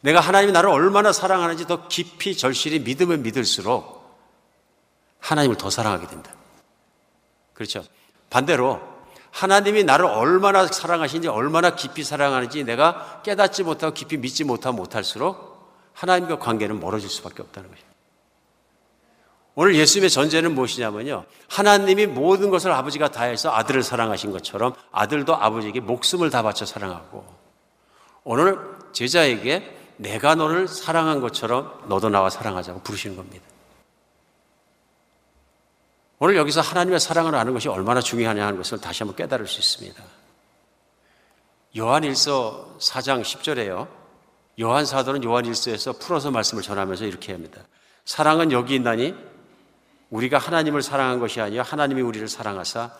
[0.00, 3.98] 내가 하나님이 나를 얼마나 사랑하는지 더 깊이 절실히 믿으면 믿을수록
[5.20, 6.32] 하나님을 더 사랑하게 된다.
[7.52, 7.84] 그렇죠.
[8.30, 8.80] 반대로
[9.30, 15.58] 하나님이 나를 얼마나 사랑하시는지 얼마나 깊이 사랑하는지 내가 깨닫지 못하고 깊이 믿지 못하고 못할수록
[15.92, 17.87] 하나님과 관계는 멀어질 수밖에 없다는 것입니다.
[19.60, 21.24] 오늘 예수님의 전제는 무엇이냐면요.
[21.48, 27.26] 하나님이 모든 것을 아버지가 다해서 아들을 사랑하신 것처럼 아들도 아버지에게 목숨을 다 바쳐 사랑하고
[28.22, 28.56] 오늘
[28.92, 33.44] 제자에게 내가 너를 사랑한 것처럼 너도 나와 사랑하자고 부르시는 겁니다.
[36.20, 40.00] 오늘 여기서 하나님의 사랑을 아는 것이 얼마나 중요하냐 하는 것을 다시 한번 깨달을 수 있습니다.
[41.78, 43.88] 요한 1서 4장 10절에요.
[44.60, 47.62] 요한 사도는 요한 1서에서 풀어서 말씀을 전하면서 이렇게 합니다.
[48.04, 49.27] 사랑은 여기 있나니
[50.10, 52.90] 우리가 하나님을 사랑한 것이 아니라 하나님이 우리를 사랑하사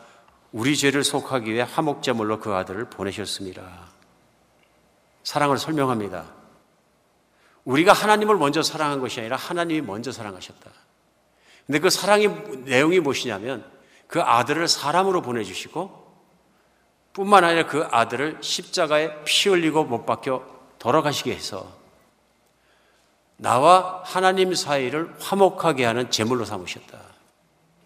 [0.53, 3.63] 우리 죄를 속하기 위해 화목제물로 그 아들을 보내셨습니다.
[5.23, 6.25] 사랑을 설명합니다.
[7.65, 10.71] 우리가 하나님을 먼저 사랑한 것이 아니라 하나님이 먼저 사랑하셨다.
[11.67, 12.29] 근데 그 사랑의
[12.65, 13.65] 내용이 무엇이냐면
[14.07, 16.09] 그 아들을 사람으로 보내주시고
[17.13, 20.47] 뿐만 아니라 그 아들을 십자가에 피 흘리고 못 박혀
[20.79, 21.78] 돌아가시게 해서
[23.39, 26.99] 나와 하나님 사이를 화목하게 하는 제물로 삼으셨다.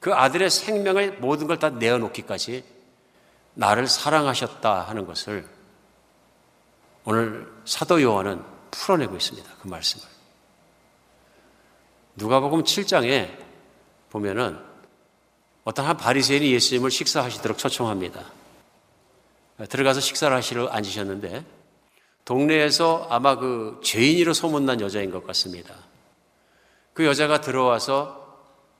[0.00, 2.64] 그 아들의 생명을 모든 걸 다 내어놓기까지
[3.54, 5.46] 나를 사랑하셨다 하는 것을
[7.04, 9.48] 오늘 사도 요한은 풀어내고 있습니다.
[9.60, 10.06] 그 말씀을.
[12.16, 13.30] 누가복음 7장에
[14.10, 14.58] 보면은
[15.64, 18.24] 어떤 한 바리새인이 예수님을 식사하시도록 초청합니다.
[19.68, 21.44] 들어가서 식사를 하시러 앉으셨는데
[22.24, 25.74] 동네에서 아마 그 죄인으로 소문난 여자인 것 같습니다.
[26.94, 28.22] 그 여자가 들어와서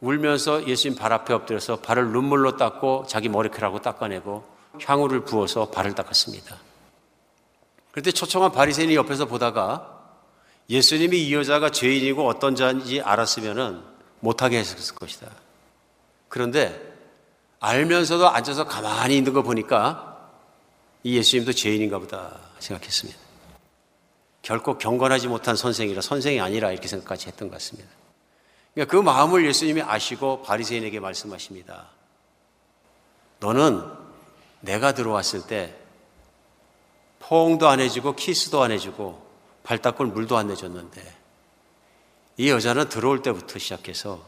[0.00, 4.44] 울면서 예수님 발 앞에 엎드려서 발을 눈물로 닦고 자기 머리카락으로 닦아내고
[4.84, 6.56] 향후를 부어서 발을 닦았습니다.
[7.92, 10.00] 그런데 초청한 바리새인이 옆에서 보다가
[10.68, 13.82] 예수님이 이 여자가 죄인이고 어떤 자인지 알았으면은
[14.20, 15.28] 못하게 했을 것이다.
[16.28, 16.80] 그런데
[17.60, 20.30] 알면서도 앉아서 가만히 있는 거 보니까
[21.04, 23.21] 이 예수님도 죄인인가 보다 생각했습니다.
[24.42, 27.88] 결코 경건하지 못한 선생이라 선생이 아니라 이렇게 생각까지 했던 것 같습니다.
[28.74, 31.86] 그러니까 그 마음을 예수님이 아시고 바리새인에게 말씀하십니다.
[33.38, 33.82] 너는
[34.60, 35.76] 내가 들어왔을 때
[37.20, 39.30] 포옹도 안 해주고 키스도 안 해주고
[39.62, 41.16] 발 닦을 물도 안 내줬는데
[42.38, 44.20] 이 여자는 들어올 때부터 시작해서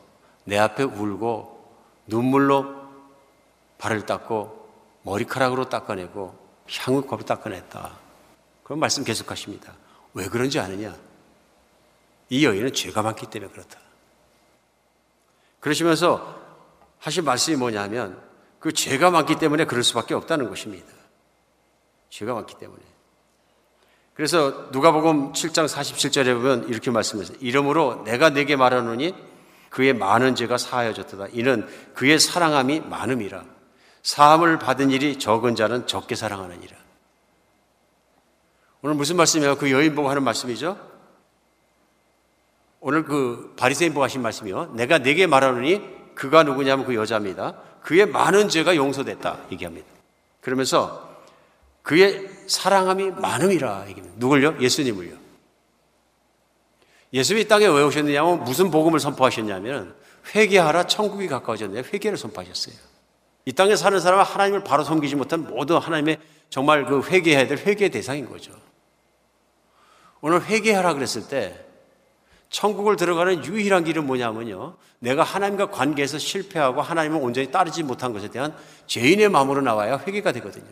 [0.45, 1.55] 내 앞에 울고
[2.07, 2.85] 눈물로
[3.79, 4.65] 발을 닦고
[5.03, 7.99] 머리카락으로 닦아내고 향유컵을 닦아냈다.
[8.63, 9.75] 그런 말씀 계속하십니다.
[10.15, 10.97] 왜 그런지 아느냐?
[12.31, 13.79] 이 여인은 죄가 많기 때문에 그렇다.
[15.61, 16.41] 그러시면서
[16.99, 18.21] 하신 말씀이 뭐냐면
[18.59, 20.87] 그 죄가 많기 때문에 그럴 수밖에 없다는 것입니다.
[22.09, 22.83] 죄가 많기 때문에.
[24.15, 27.39] 그래서 누가복음 7장 47절에 보면 이렇게 말씀하세요.
[27.41, 29.15] 이름으로 내가 내게 말하노니
[29.71, 31.29] 그의 많은 죄가 사하여졌다.
[31.33, 33.45] 이는 그의 사랑함이 많음이라.
[34.05, 36.84] 사함을 받은 일이 적은 자는 적게 사랑하느니라.
[38.85, 39.57] 오늘 무슨 말씀이에요?
[39.57, 40.79] 그 여인 보고 하는 말씀이죠?
[42.81, 44.75] 오늘 그 바리새인 보고 하신 말씀이요.
[44.75, 47.55] 내가 내게 말하노니 그가 누구냐면 그 여자입니다.
[47.81, 49.89] 그의 많은 죄가 용서됐다 얘기합니다.
[50.43, 51.17] 그러면서
[51.81, 54.17] 그의 사랑함이 많음이라 얘기합니다.
[54.19, 54.59] 누굴요?
[54.61, 55.17] 예수님을요.
[57.15, 59.95] 예수님이 땅에 왜 오셨느냐면 무슨 복음을 선포하셨냐면
[60.35, 62.75] 회개하라 천국이 가까워졌네 회개를 선포하셨어요.
[63.47, 66.19] 이 땅에 사는 사람은 하나님을 바로 섬기지 못한 모든 하나님의
[66.51, 68.53] 정말 그 회개해야 될 회개의 대상인 거죠.
[70.27, 71.55] 오늘 회개하라 그랬을 때
[72.49, 74.75] 천국을 들어가는 유일한 길은 뭐냐면요.
[74.99, 78.57] 내가 하나님과 관계에서 실패하고 하나님을 온전히 따르지 못한 것에 대한
[78.87, 80.65] 죄인의 마음으로 나와야 회개가 되거든요.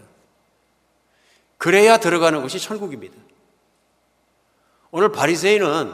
[1.59, 3.15] 그래야 들어가는 것이 천국입니다.
[4.91, 5.93] 오늘 바리새인은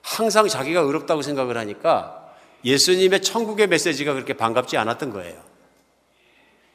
[0.00, 2.32] 항상 자기가 의롭다고 생각을 하니까
[2.64, 5.42] 예수님의 천국의 메시지가 그렇게 반갑지 않았던 거예요.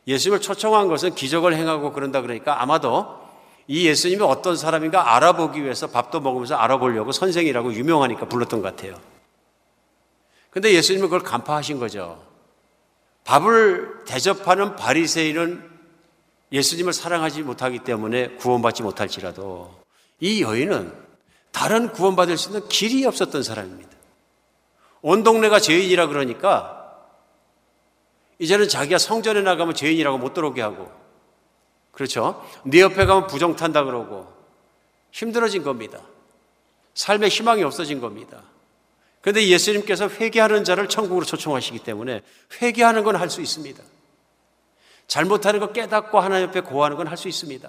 [0.07, 3.26] 예수님을 초청한 것은 기적을 행하고 그런다 그러니까 아마도
[3.67, 8.99] 이 예수님이 어떤 사람인가 알아보기 위해서 밥도 먹으면서 알아보려고 선생이라고 유명하니까 불렀던 것 같아요.
[10.49, 12.23] 근데 예수님은 그걸 간파하신 거죠.
[13.25, 15.69] 밥을 대접하는 바리새인은
[16.51, 19.77] 예수님을 사랑하지 못하기 때문에 구원받지 못할지라도
[20.21, 20.93] 이 여인은
[21.51, 23.89] 다른 구원받을 수 있는 길이 없었던 사람입니다.
[25.01, 26.95] 온 동네가 죄인이라 그러니까
[28.39, 30.89] 이제는 자기가 성전에 나가면 죄인이라고 못 들어오게 하고
[31.97, 32.47] 그렇죠?
[32.63, 34.31] 네 옆에 가면 부정 탄다 그러고
[35.11, 35.99] 힘들어진 겁니다.
[36.93, 38.43] 삶에 희망이 없어진 겁니다.
[39.21, 42.21] 그런데 예수님께서 회개하는 자를 천국으로 초청하시기 때문에
[42.61, 43.83] 회개하는 건 할 수 있습니다.
[45.07, 47.67] 잘못하는 거 깨닫고 하나님 옆에 고하는 건 할 수 있습니다.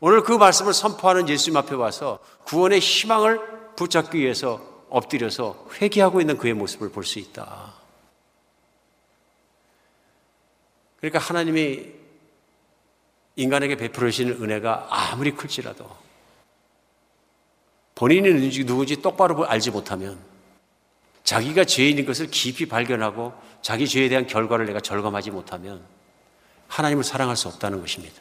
[0.00, 3.40] 오늘 그 말씀을 선포하는 예수님 앞에 와서 구원의 희망을
[3.76, 4.60] 붙잡기 위해서
[4.90, 7.72] 엎드려서 회개하고 있는 그의 모습을 볼 수 있다.
[10.98, 11.99] 그러니까 하나님이
[13.40, 15.88] 인간에게 베풀어 주시는 은혜가 아무리 클지라도
[17.94, 20.18] 본인이 누군지 똑바로 알지 못하면
[21.24, 23.32] 자기가 죄인인 것을 깊이 발견하고
[23.62, 25.82] 자기 죄에 대한 결과를 내가 절감하지 못하면
[26.68, 28.20] 하나님을 사랑할 수 없다는 것입니다.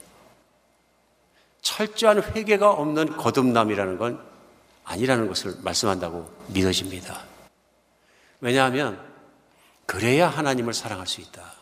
[1.61, 4.24] 철저한 회개가 없는 거듭남이라는 건
[4.86, 7.26] 아니라는 것을 말씀한다고 믿어집니다.
[8.39, 8.99] 왜냐하면
[9.86, 11.53] 그래야 하나님을 사랑할 수 있다.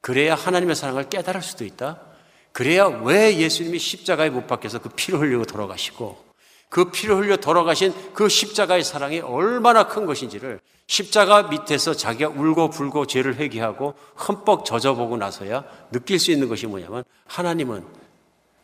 [0.00, 2.11] 그래야 하나님의 사랑을 깨달을 수도 있다.
[2.52, 6.32] 그래야 왜 예수님이 십자가에 못 박혀서 그 피를 흘리고 돌아가시고
[6.68, 13.06] 그 피를 흘려 돌아가신 그 십자가의 사랑이 얼마나 큰 것인지를 십자가 밑에서 자기가 울고 불고
[13.06, 17.86] 죄를 회개하고 흠뻑 젖어보고 나서야 느낄 수 있는 것이 뭐냐면 하나님은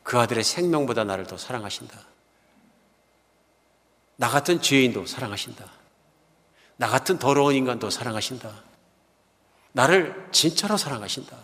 [0.02, 1.98] 그 아들의 생명보다 나를 더 사랑하신다.
[4.16, 5.64] 나 같은 죄인도 사랑하신다.
[6.76, 8.50] 나 같은 더러운 인간도 사랑하신다.
[9.72, 11.36] 나를 진짜로 사랑하신다.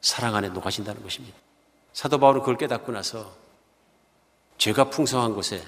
[0.00, 1.36] 사랑 안에 녹아진다는 것입니다.
[1.92, 3.32] 사도 바울은 그걸 깨닫고 나서
[4.58, 5.62] 죄가 풍성한 곳에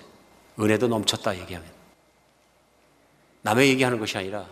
[0.59, 1.69] 은혜도 넘쳤다 얘기하면
[3.43, 4.47] 남의 얘기하는 것이 아니라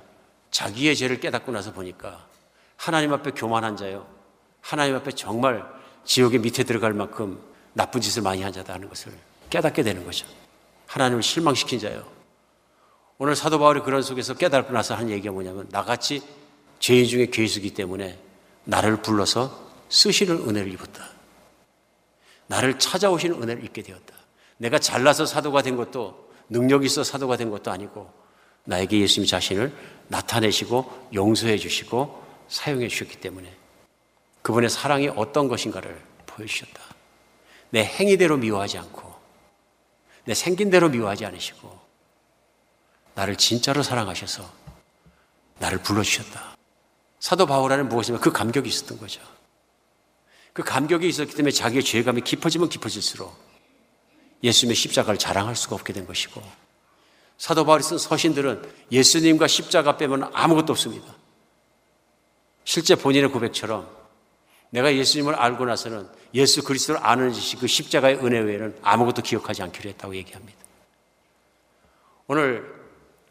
[0.50, 2.26] 자기의 죄를 깨닫고 나서 보니까
[2.76, 4.06] 하나님 앞에 교만한 자요.
[4.60, 5.64] 하나님 앞에 정말
[6.04, 7.40] 지옥의 밑에 들어갈 만큼
[7.72, 9.12] 나쁜 짓을 많이 한 자다 하는 것을
[9.48, 10.26] 깨닫게 되는 거죠.
[10.86, 12.04] 하나님을 실망시킨 자요.
[13.18, 16.22] 오늘 사도 바울이 그런 속에서 깨닫고 나서 한 얘기가 뭐냐면 나같이
[16.78, 18.18] 죄인 중에 괴수기 때문에
[18.64, 21.08] 나를 불러서 쓰시는 은혜를 입었다.
[22.46, 24.14] 나를 찾아오시는 은혜를 입게 되었다.
[24.56, 28.12] 내가 잘나서 사도가 된 것도 능력 있어 사도가 된 것도 아니고
[28.64, 29.72] 나에게 예수님 자신을
[30.08, 33.54] 나타내시고 용서해 주시고 사용해 주셨기 때문에
[34.42, 36.80] 그분의 사랑이 어떤 것인가를 보여주셨다.
[37.70, 39.14] 내 행위대로 미워하지 않고
[40.24, 41.78] 내 생긴 대로 미워하지 않으시고
[43.14, 44.48] 나를 진짜로 사랑하셔서
[45.58, 46.56] 나를 불러주셨다.
[47.20, 49.20] 사도 바울안은 무엇이냐면 그 감격이 있었던 거죠.
[50.52, 53.34] 그 감격이 있었기 때문에 자기의 죄감이 깊어지면 깊어질수록
[54.42, 56.42] 예수님의 십자가를 자랑할 수가 없게 된 것이고
[57.38, 61.14] 사도 바울이 쓴 서신들은 예수님과 십자가 빼면 아무것도 없습니다.
[62.64, 63.88] 실제 본인의 고백처럼
[64.70, 69.90] 내가 예수님을 알고 나서는 예수 그리스도를 아는 짓이 그 십자가의 은혜 외에는 아무것도 기억하지 않기로
[69.90, 70.58] 했다고 얘기합니다.
[72.26, 72.80] 오늘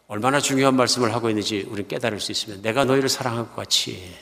[0.08, 4.14] 얼마나 중요한 말씀을 하고 있는지 우리는 깨달을 수 있으면 내가 너희를 사랑한 것 같이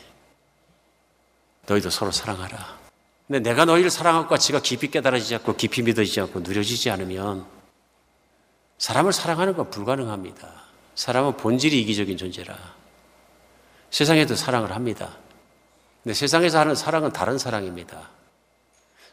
[1.65, 2.76] 너희도 서로 사랑하라.
[3.27, 7.45] 근데 내가 너희를 것 같이가 깊이 깨달아지지 않고 깊이 믿어지지 않고 누려지지 않으면
[8.77, 10.47] 사람을 사랑하는 건 불가능합니다.
[10.95, 12.55] 사람은 본질이 이기적인 존재라.
[13.89, 15.17] 세상에도 사랑을 합니다.
[16.03, 18.09] 근데 세상에서 하는 사랑은 다른 사랑입니다.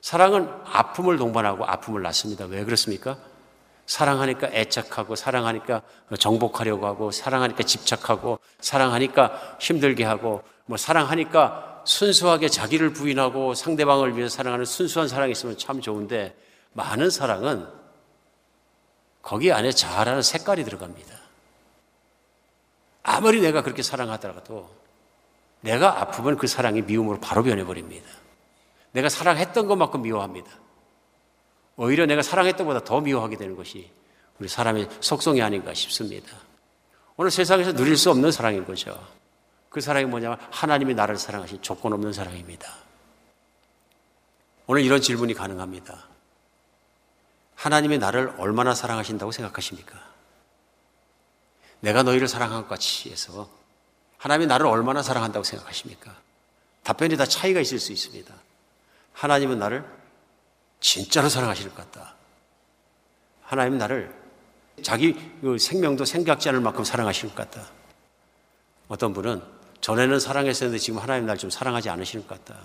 [0.01, 2.45] 사랑은 아픔을 동반하고 아픔을 낳습니다.
[2.45, 3.19] 왜 그렇습니까?
[3.87, 5.83] 사랑하니까 애착하고, 사랑하니까
[6.19, 14.65] 정복하려고 하고, 사랑하니까 집착하고, 사랑하니까 힘들게 하고, 뭐 사랑하니까 순수하게 자기를 부인하고 상대방을 위해서 사랑하는
[14.65, 16.37] 순수한 사랑이 있으면 참 좋은데,
[16.73, 17.67] 많은 사랑은
[19.23, 21.15] 거기 안에 자아라는 색깔이 들어갑니다.
[23.03, 24.69] 아무리 내가 그렇게 사랑하더라도
[25.61, 28.07] 내가 아프면 그 사랑이 미움으로 바로 변해버립니다.
[28.93, 30.51] 내가 사랑했던 것만큼 미워합니다.
[31.77, 33.91] 오히려 내가 사랑했던 것보다 더 미워하게 되는 것이
[34.39, 36.29] 우리 사람의 속성이 아닌가 싶습니다.
[37.17, 38.99] 오늘 세상에서 누릴 수 없는 사랑인 거죠.
[39.75, 42.73] 그 사랑이 뭐냐면 하나님이 나를 사랑하신 조건 없는 사랑입니다.
[44.69, 46.07] 오늘 이런 질문이 가능합니다.
[47.57, 50.01] 하나님이 나를 얼마나 사랑하신다고 생각하십니까?
[51.81, 53.51] 내가 너희를 사랑한 것 같이 해서
[54.17, 56.15] 하나님이 나를 얼마나 사랑한다고 생각하십니까?
[56.85, 58.33] 답변이 다 차이가 있을 수 있습니다.
[59.13, 59.85] 하나님은 나를
[60.79, 62.15] 진짜로 사랑하실 것 같다.
[63.43, 64.15] 하나님은 나를
[64.85, 67.69] 자기 그 생명도 생각지 않을 만큼 사랑하실 것 같다.
[68.87, 72.59] 어떤 분은 전에는 사랑했었는데 지금 하나님 날 좀 사랑하지 않으시는 것 같다.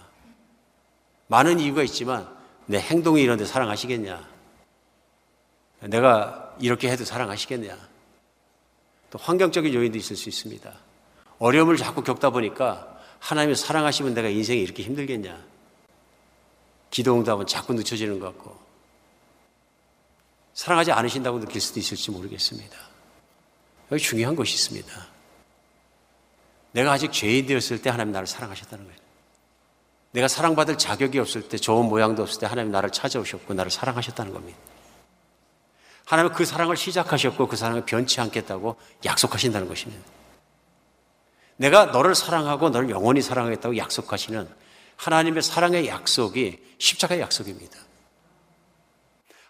[1.27, 2.33] 많은 이유가 있지만
[2.65, 4.25] 내 행동이 이런데 사랑하시겠냐?
[5.81, 7.77] 내가 이렇게 해도 사랑하시겠냐?
[9.09, 10.71] 또 환경적인 요인도 있을 수 있습니다.
[11.39, 15.43] 어려움을 자꾸 겪다 보니까 하나님이 사랑하시면 내가 인생이 이렇게 힘들겠냐?
[16.89, 18.57] 기도 응답은 자꾸 늦춰지는 것 같고
[20.53, 22.77] 사랑하지 않으신다고 느낄 수도 있을지 모르겠습니다.
[23.91, 25.18] 여기 중요한 것이 있습니다.
[26.71, 28.99] 내가 아직 죄인 되었을 때 하나님 나를 사랑하셨다는 거예요.
[30.11, 34.57] 내가 사랑받을 자격이 없을 때 좋은 모양도 없을 때 하나님 나를 찾아오셨고 나를 사랑하셨다는 겁니다.
[36.05, 40.03] 하나님은 그 사랑을 시작하셨고 그 사랑을 변치 않겠다고 약속하신다는 것입니다.
[41.57, 44.49] 내가 너를 사랑하고 너를 영원히 사랑하겠다고 약속하시는
[44.95, 47.77] 하나님의 사랑의 약속이 십자가의 약속입니다.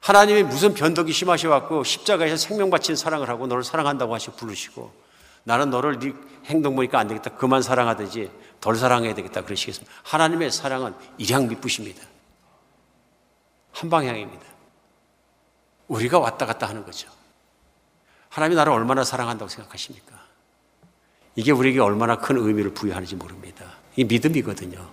[0.01, 4.91] 하나님이 무슨 변덕이 심하셔갖고 십자가에서 생명 바친 사랑을 하고 너를 사랑한다고 하시고 부르시고
[5.43, 6.13] 나는 너를 네
[6.45, 7.31] 행동 보니까 안 되겠다.
[7.31, 9.43] 그만 사랑하든지 덜 사랑해야 되겠다.
[9.43, 9.91] 그러시겠습니다.
[10.03, 12.05] 하나님의 사랑은 일양 미쁘십니다.
[13.71, 14.45] 한 방향입니다.
[15.87, 17.09] 우리가 왔다 갔다 하는 거죠.
[18.29, 20.19] 하나님이 나를 얼마나 사랑한다고 생각하십니까?
[21.35, 23.65] 이게 우리에게 얼마나 큰 의미를 부여하는지 모릅니다.
[23.95, 24.89] 이 믿음이거든요.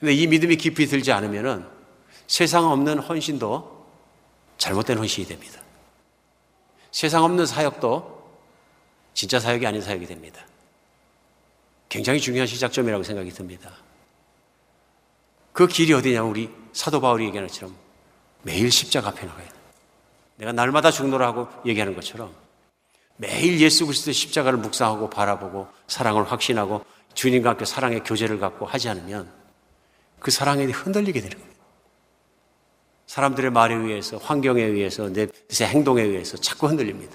[0.00, 1.66] 근데 이 믿음이 깊이 들지 않으면은
[2.26, 3.86] 세상 없는 헌신도
[4.58, 5.60] 잘못된 헌신이 됩니다.
[6.90, 8.21] 세상 없는 사역도
[9.14, 10.44] 진짜 사역이 아닌 사역이 됩니다.
[11.88, 13.70] 굉장히 중요한 시작점이라고 생각이 듭니다.
[15.52, 17.76] 그 길이 어디냐면 우리 사도 바울이 얘기하는 것처럼
[18.42, 19.54] 매일 십자가 앞에 나가야 돼.
[20.36, 22.34] 내가 날마다 죽노라고 얘기하는 것처럼
[23.16, 26.84] 매일 예수 그리스도의 십자가를 묵상하고 바라보고 사랑을 확신하고
[27.14, 29.30] 주님과 함께 사랑의 교제를 갖고 하지 않으면
[30.18, 31.60] 그 사랑이 흔들리게 되는 겁니다.
[33.06, 35.26] 사람들의 말에 의해서, 환경에 의해서, 내
[35.60, 37.14] 행동에 의해서 자꾸 흔들립니다.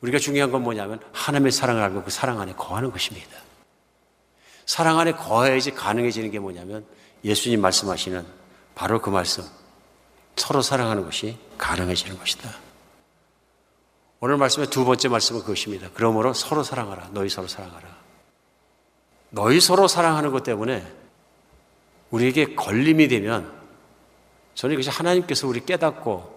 [0.00, 3.36] 우리가 중요한 건 뭐냐면 하나님의 사랑을 알고 그 사랑 안에 거하는 것입니다.
[4.66, 6.84] 사랑 안에 거해야지 가능해지는 게 뭐냐면
[7.24, 8.26] 예수님 말씀하시는
[8.74, 9.44] 바로 그 말씀.
[10.36, 12.50] 서로 사랑하는 것이 가능해지는 것이다.
[14.20, 15.88] 오늘 말씀의 두 번째 말씀은 그것입니다.
[15.94, 17.10] 그러므로 서로 사랑하라.
[17.12, 17.96] 너희 서로 사랑하라.
[19.30, 20.86] 너희 서로 사랑하는 것 때문에
[22.10, 23.52] 우리에게 걸림이 되면
[24.54, 26.35] 저는 이것이 하나님께서 우리 깨닫고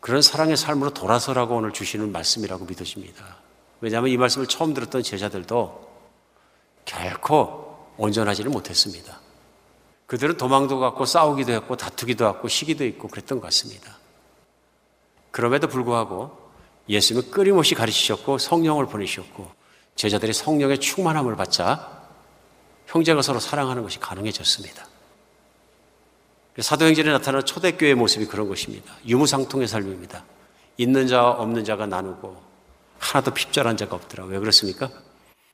[0.00, 3.36] 그런 사랑의 삶으로 돌아서라고 오늘 주시는 말씀이라고 믿어집니다.
[3.80, 5.88] 왜냐하면 이 말씀을 처음 들었던 제자들도
[6.84, 9.20] 결코 온전하지는 못했습니다.
[10.06, 13.98] 그들은 도망도 갔고 싸우기도 했고 다투기도 했고 시기도 있고 그랬던 것 같습니다.
[15.30, 16.36] 그럼에도 불구하고
[16.88, 19.48] 예수님은 끊임없이 가르치셨고 성령을 보내셨고
[19.94, 22.00] 제자들이 성령의 충만함을 받자
[22.86, 24.89] 형제가 서로 사랑하는 것이 가능해졌습니다.
[26.58, 28.94] 사도행전에 나타나는 초대교회의 모습이 그런 것입니다.
[29.06, 30.24] 유무상통의 삶입니다.
[30.76, 32.42] 있는 자와 없는 자가 나누고
[32.98, 34.24] 하나도 핍절한 자가 없더라.
[34.26, 34.90] 왜 그렇습니까?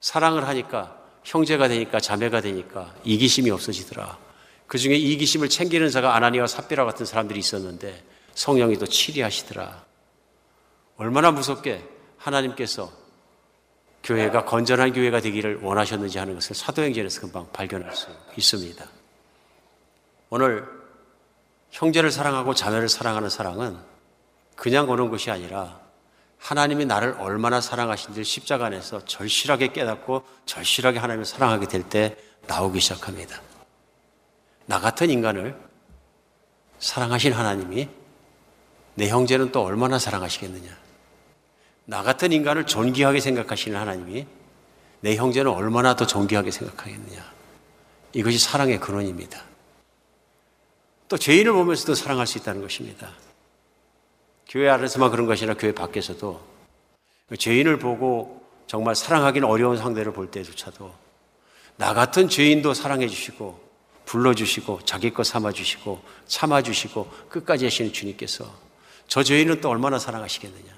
[0.00, 4.18] 사랑을 하니까 형제가 되니까 자매가 되니까 이기심이 없어지더라.
[4.66, 8.02] 그 중에 이기심을 챙기는 자가 아나니와 삽비라 같은 사람들이 있었는데
[8.34, 9.84] 성령이 또 치리하시더라.
[10.96, 11.84] 얼마나 무섭게
[12.18, 12.90] 하나님께서
[14.02, 18.84] 교회가 건전한 교회가 되기를 원하셨는지 하는 것을 사도행전에서 금방 발견할 수 있습니다.
[20.30, 20.75] 오늘
[21.76, 23.76] 형제를 사랑하고 자매를 사랑하는 사랑은
[24.56, 25.78] 그냥 오는 것이 아니라
[26.38, 32.16] 하나님이 나를 얼마나 사랑하신지 십자가 안에서 절실하게 깨닫고 절실하게 하나님을 사랑하게 될 때
[32.46, 33.42] 나오기 시작합니다.
[34.64, 35.54] 나 같은 인간을
[36.78, 37.88] 사랑하신 하나님이
[38.94, 40.70] 내 형제는 또 얼마나 사랑하시겠느냐.
[41.84, 44.26] 나 같은 인간을 존귀하게 생각하시는 하나님이
[45.00, 47.22] 내 형제는 얼마나 더 존귀하게 생각하겠느냐.
[48.14, 49.45] 이것이 사랑의 근원입니다.
[51.08, 53.10] 또 죄인을 보면서도 사랑할 수 있다는 것입니다.
[54.48, 56.40] 교회 안에서만 그런 것이 아니라 교회 밖에서도
[57.38, 60.92] 죄인을 보고 정말 사랑하기는 어려운 상대를 볼 때조차도
[61.76, 63.66] 나 같은 죄인도 사랑해 주시고
[64.06, 68.50] 불러주시고 자기 것 삼아주시고 참아주시고 끝까지 하시는 주님께서
[69.08, 70.74] 저 죄인은 또 얼마나 사랑하시겠느냐.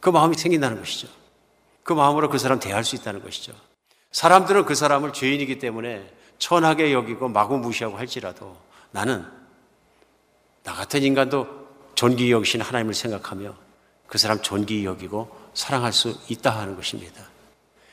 [0.00, 1.08] 그 마음이 생긴다는 것이죠.
[1.82, 3.54] 그 마음으로 그 사람 대할 수 있다는 것이죠.
[4.12, 8.56] 사람들은 그 사람을 죄인이기 때문에 천하게 여기고 마구 무시하고 할지라도
[8.90, 9.24] 나는
[10.62, 11.46] 나 같은 인간도
[11.94, 13.54] 존귀 여기신 하나님을 생각하며
[14.06, 17.22] 그 사람 존귀 여기고 사랑할 수 있다 하는 것입니다.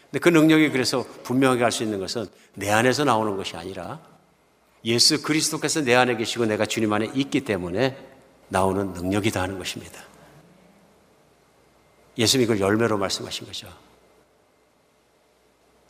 [0.05, 3.99] 근데 그 능력이 그래서 분명하게 할 수 있는 것은 내 안에서 나오는 것이 아니라
[4.83, 7.97] 예수 그리스도께서 내 안에 계시고 내가 주님 안에 있기 때문에
[8.49, 10.01] 나오는 능력이다 하는 것입니다.
[12.17, 13.67] 예수님이 그걸 열매로 말씀하신 거죠.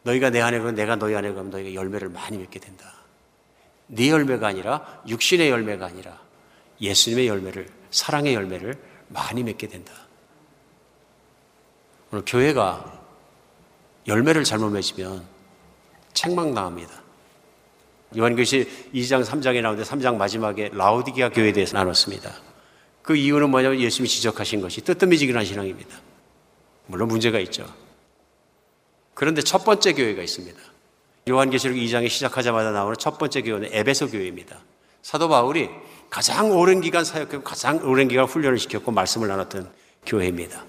[0.04, 2.94] 너희가 내 안에 가면 내가 너희 안에 가면 너희가 열매를 많이 맺게 된다.
[3.88, 6.20] 네 열매가 아니라 육신의 열매가 아니라
[6.80, 8.76] 예수님의 열매를 사랑의 열매를
[9.10, 9.94] 많이 맺게 된다.
[12.12, 13.00] 오늘 교회가
[14.08, 15.24] 열매를 잘못 맺으면
[16.14, 17.02] 책망당합니다.
[18.18, 22.32] 요한교시 2장 3장에 나오는데 3장 마지막에 라우디게아 교회에 대해서 나눴습니다.
[23.02, 25.98] 그 이유는 뭐냐면 예수님이 지적하신 것이 뜨뜻미지근한 신앙입니다.
[26.88, 27.66] 물론 문제가 있죠.
[29.22, 30.60] 그런데 첫 번째 교회가 있습니다.
[31.30, 34.58] 요한계시록 2장에 시작하자마자 나오는 첫 번째 교회는 에베소 교회입니다.
[35.04, 35.70] 사도 바울이
[36.10, 39.72] 가장 오랜 기간 사역했고 가장 오랜 기간 훈련을 시켰고 말씀을 나눴던
[40.08, 40.66] 교회입니다.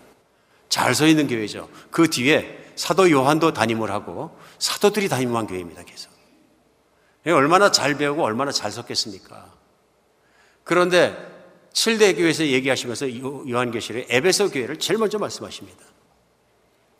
[0.68, 1.70] 잘 서 있는 교회죠.
[1.90, 5.84] 그 뒤에 사도 요한도 담임을 하고 사도들이 담임한 교회입니다.
[5.84, 6.12] 계속.
[7.24, 9.50] 얼마나 잘 배우고 얼마나 잘 섰겠습니까?
[10.62, 11.16] 그런데
[11.72, 15.91] 7대 교회에서 얘기하시면서 요한계시록 에베소 교회를 제일 먼저 말씀하십니다.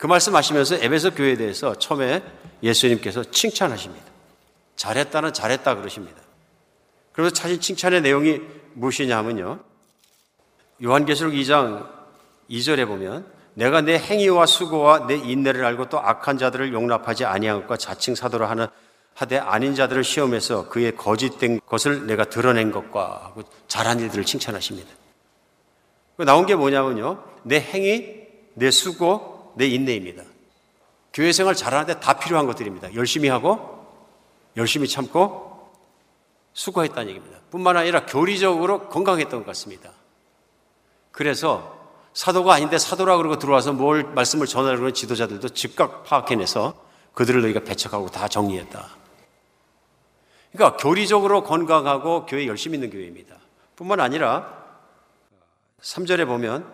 [0.02, 2.24] 그 말씀하시면서 에베소 교회에 대해서 처음에
[2.60, 4.04] 예수님께서 칭찬하십니다.
[4.74, 6.20] 잘했다는 잘했다 그러십니다.
[7.12, 8.40] 그래서 사실 칭찬의 내용이
[8.74, 9.60] 무엇이냐면요.
[10.82, 11.88] 요한계시록 2장
[12.50, 13.24] 2절에 보면
[13.54, 18.50] 내가 내 행위와 수고와 내 인내를 알고 또 악한 자들을 용납하지 아니한 것과 자칭 사도를
[18.50, 18.66] 하는
[19.14, 24.90] 하되 아닌 자들을 시험해서 그의 거짓된 것을 내가 드러낸 것과 하고 잘한 일들을 칭찬하십니다.
[26.16, 27.22] 그 나온 게 뭐냐면요.
[27.44, 28.16] 내 행위,
[28.54, 30.22] 내 수고, 내 인내입니다.
[31.12, 32.94] 교회 생활 잘하는데 다 필요한 것들입니다.
[32.94, 33.86] 열심히 하고,
[34.56, 35.70] 열심히 참고,
[36.54, 37.38] 수고했다는 얘기입니다.
[37.50, 39.90] 뿐만 아니라 교리적으로 건강했던 것 같습니다.
[41.10, 41.78] 그래서
[42.14, 46.74] 사도가 아닌데 사도라 그러고 들어와서 뭘 말씀을 전하려는 지도자들도 즉각 파악해내서
[47.14, 48.88] 그들을 너희가 배척하고 다 정리했다.
[50.52, 53.36] 그러니까 교리적으로 건강하고 교회 열심히 있는 교회입니다.
[53.76, 54.62] 뿐만 아니라
[55.80, 56.70] 3절에 보면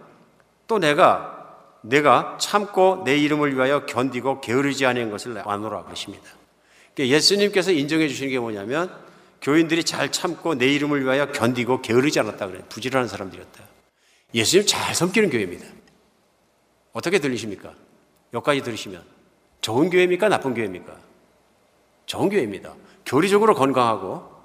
[0.66, 1.37] 또 내가
[1.82, 6.24] 내가 참고 내 이름을 위하여 견디고 게으르지 않은 것을 안노라 그러십니다.
[6.94, 8.92] 그러니까 예수님께서 인정해 주시는 게 뭐냐면
[9.40, 12.62] 교인들이 잘 참고 내 이름을 위하여 견디고 게으르지 않았다 그래요.
[12.68, 13.64] 부지런한 사람들이었다.
[14.34, 15.64] 예수님 잘 섬기는 교회입니다.
[16.92, 17.72] 어떻게 들리십니까?
[18.34, 19.02] 여기까지 들으시면
[19.60, 20.28] 좋은 교회입니까?
[20.28, 20.96] 나쁜 교회입니까?
[22.06, 22.74] 좋은 교회입니다.
[23.06, 24.38] 교리적으로 건강하고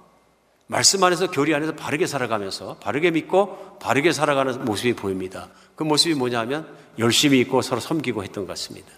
[0.67, 5.49] 말씀 안에서 교리 안에서 바르게 살아가면서 바르게 믿고 바르게 살아가는 모습이 보입니다.
[5.75, 6.67] 그 모습이 뭐냐면
[6.99, 8.91] 열심히 있고 서로 섬기고 했던 것 같습니다.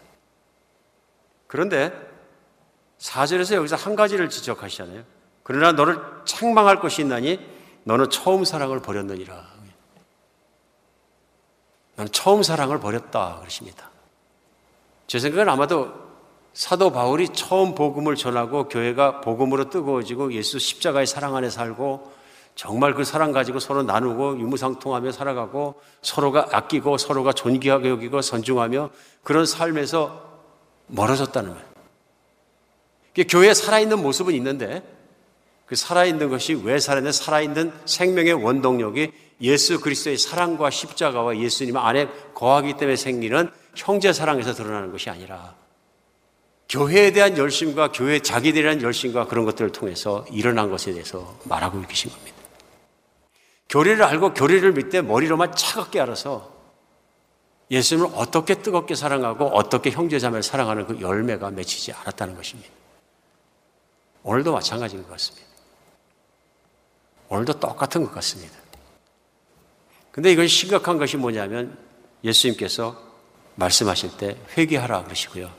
[1.47, 1.93] 그런데
[2.99, 5.03] 4절에서 여기서 한 가지를 지적하시잖아요.
[5.43, 7.39] 그러나 너를 책망할 것이 있나니
[7.83, 9.55] 너는 처음 사랑을 버렸느니라.
[11.95, 13.89] 나는 처음 사랑을 버렸다 그러십니다.
[15.07, 15.93] 제 생각은 아마도
[16.53, 22.14] 사도 바울이 처음 복음을 전하고 교회가 복음으로 뜨거워지고 예수 십자가의 사랑 안에 살고
[22.55, 28.89] 정말 그 사랑 가지고 서로 나누고 유무상통하며 살아가고 서로가 아끼고 서로가 존귀하게 여기고 선중하며
[29.23, 30.23] 그런 삶에서
[30.87, 31.65] 멀어졌다는 거예요.
[33.27, 34.83] 교회에 살아있는 모습은 있는데
[35.65, 42.77] 그 살아있는 것이 왜 살아있는 살아있는 생명의 원동력이 예수 그리스도의 사랑과 십자가와 예수님 안에 거하기
[42.77, 45.55] 때문에 생기는 형제 사랑에서 드러나는 것이 아니라
[46.69, 52.11] 교회에 대한 열심과 교회 자기들에 대한 열심과 그런 것들을 통해서 일어난 것에 대해서 말하고 계신
[52.11, 52.44] 겁니다.
[53.69, 56.53] 교리를 알고 교리를 믿되 머리로만 차갑게 알아서
[57.71, 62.69] 예수님을 어떻게 뜨겁게 사랑하고 어떻게 형제자매를 사랑하는 그 열매가 맺히지 않았다는 것입니다.
[64.23, 65.47] 오늘도 마찬가지인 것 같습니다.
[67.29, 68.53] 오늘도 똑같은 것 같습니다.
[70.11, 71.77] 근데 이건 심각한 것이 뭐냐면
[72.23, 73.01] 예수님께서
[73.55, 75.51] 말씀하실 때 회개하라 그러시고요.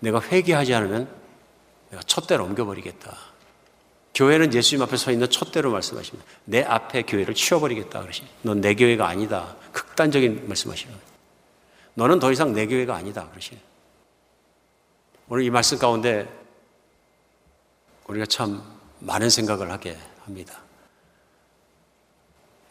[0.00, 1.08] 내가 회개하지 않으면
[1.90, 3.29] 내가 촛대로 옮겨버리겠다.
[4.14, 6.28] 교회는 예수님 앞에 서 있는 촛대로 말씀하십니다.
[6.44, 8.24] 내 앞에 교회를 치워버리겠다 그러시.
[8.42, 9.56] 넌내 교회가 아니다.
[9.72, 10.94] 극단적인 말씀하시는
[11.94, 13.58] 너는 더 이상 내 교회가 아니다 그러시.
[15.28, 16.28] 오늘 이 말씀 가운데
[18.06, 18.62] 우리가 참
[18.98, 20.60] 많은 생각을 하게 합니다.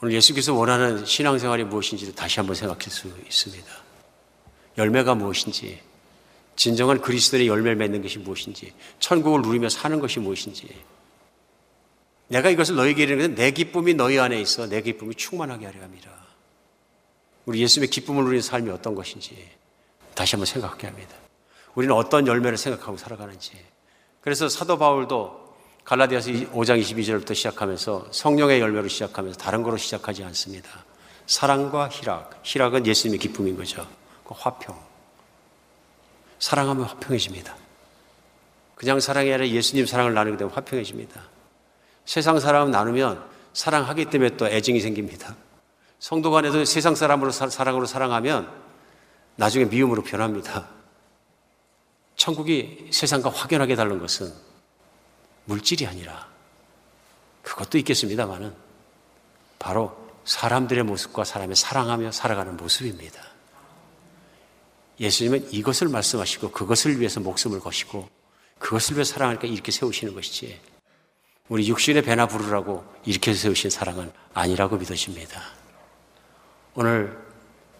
[0.02, 3.66] 오늘 예수께서 원하는 신앙생활이 무엇인지를 다시 한번 생각할 수 있습니다.
[4.78, 5.82] 열매가 무엇인지,
[6.56, 10.68] 진정한 그리스도의 열매를 맺는 것이 무엇인지, 천국을 누리며 사는 것이 무엇인지.
[12.30, 16.12] 내가 이것을 너에게 이르는 내 기쁨이 너희 안에 있어 내 기쁨이 충만하게 하려 합니다.
[17.46, 19.50] 우리 예수님의 기쁨을 누리는 삶이 어떤 것인지
[20.14, 21.16] 다시 한번 생각하게 합니다.
[21.74, 23.54] 우리는 어떤 열매를 생각하고 살아가는지.
[24.22, 30.70] 그래서 사도 바울도 갈라디아서 5장 22절부터 시작하면서 성령의 열매로 시작하면서 다른 거로 시작하지 않습니다.
[31.26, 32.42] 사랑과 희락.
[32.44, 33.88] 희락은 예수님의 기쁨인 거죠.
[34.24, 34.78] 그 화평.
[36.38, 37.56] 사랑하면 화평해집니다.
[38.76, 41.39] 그냥 사랑이 아니라 예수님 사랑을 나누게 되면 화평해집니다.
[42.10, 45.36] 세상 사람 나누면 사랑하기 때문에 또 애증이 생깁니다.
[45.99, 48.51] 성도 간에도 세상 사람으로 사랑으로 사랑하면
[49.36, 50.68] 나중에 미움으로 변합니다.
[52.16, 54.34] 천국이 세상과 확연하게 다른 것은
[55.45, 56.28] 물질이 아니라
[57.43, 58.55] 그것도 있겠습니다만은
[59.60, 59.95] 바로
[60.26, 63.22] 사람들의 모습과 사람의 사랑하며 살아가는 모습입니다.
[64.99, 68.10] 예수님은 이것을 말씀하시고 그것을 위해서 목숨을 거시고
[68.57, 70.60] 그것을 위해 사랑하니까 이렇게 세우시는 것이지
[71.50, 75.41] 우리 육신의 배나 부르라고 이렇게 세우신 사랑은 아니라고 믿어집니다.
[76.76, 77.18] 오늘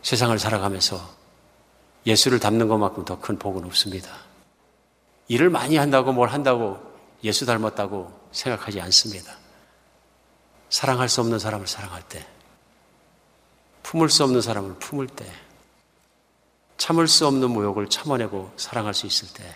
[0.02, 1.00] 세상을 살아가면서
[2.06, 4.10] 예수를 닮는 것만큼 더 큰 복은 없습니다.
[5.28, 6.80] 일을 많이 한다고 뭘 한다고
[7.24, 9.38] 예수 닮았다고 생각하지 않습니다.
[10.70, 12.26] 사랑할 수 없는 사람을 사랑할 때,
[13.84, 15.32] 품을 수 없는 사람을 품을 때,
[16.78, 19.56] 참을 수 없는 모욕을 참아내고 사랑할 수 있을 때,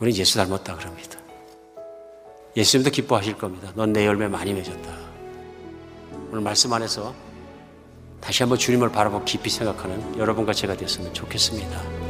[0.00, 1.19] 우리는 예수 닮았다 그럽니다.
[2.56, 3.72] 예수님도 기뻐하실 겁니다.
[3.74, 4.90] 넌 내 열매 많이 맺었다.
[6.30, 7.14] 오늘 말씀 안에서
[8.20, 12.09] 다시 한번 주님을 바라보고 깊이 생각하는 여러분과 제가 됐으면 좋겠습니다.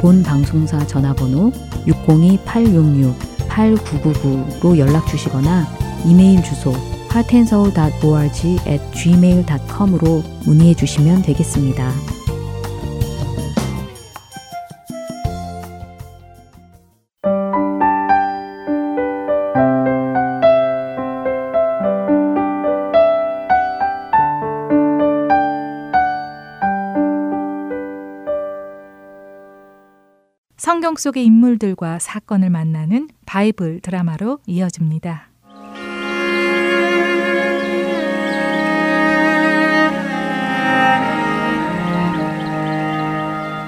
[0.00, 1.52] 본 방송사 전화번호
[1.86, 5.66] 602-866-8999로 연락 주시거나
[6.04, 6.72] 이메일 주소
[7.10, 12.15] heartandsoul.org at gmail.com으로 문의해 주시면 되겠습니다.
[30.86, 35.30] 성경 속의 인물들과 사건을 만나는 바이블 드라마로 이어집니다.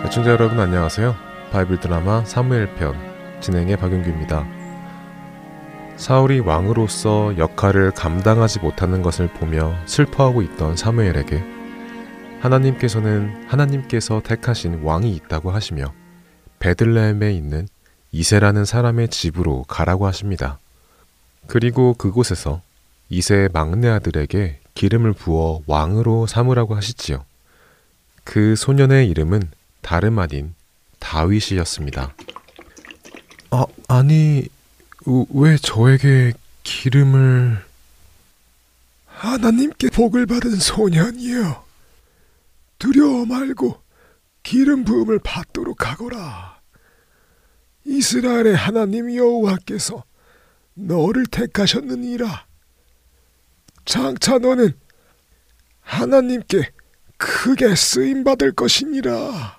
[0.07, 1.17] 애청자 여러분 안녕하세요.
[1.51, 2.95] 바이블 드라마 사무엘 편
[3.41, 4.47] 진행의 박윤규입니다.
[5.97, 11.43] 사울이 왕으로서 역할을 감당하지 못하는 것을 보며 슬퍼하고 있던 사무엘에게
[12.39, 15.93] 하나님께서는 하나님께서 택하신 왕이 있다고 하시며
[16.59, 17.69] 베들레헴에 있는
[18.13, 20.59] 이세라는 사람의 집으로 가라고 하십니다.
[21.47, 22.63] 그리고 그곳에서
[23.11, 27.25] 이세의 막내 아들에게 기름을 부어 왕으로 삼으라고 하시지요.
[28.25, 29.51] 그 소년의 이름은
[29.81, 30.55] 다름 아닌
[30.99, 32.15] 다윗이었습니다.
[33.51, 34.47] 아, 아니,
[35.31, 36.33] 왜 저에게
[36.63, 37.65] 기름을...
[39.07, 41.65] 하나님께 복을 받은 소년이여.
[42.79, 43.81] 두려워 말고
[44.45, 46.48] 기름 부음을 받도록 하거라.
[47.89, 50.05] 이스라엘의 하나님 여호와께서
[50.75, 52.47] 너를 택하셨느니라.
[53.85, 54.75] 장차 너는
[55.81, 56.71] 하나님께
[57.17, 59.59] 크게 쓰임 받을 것이니라.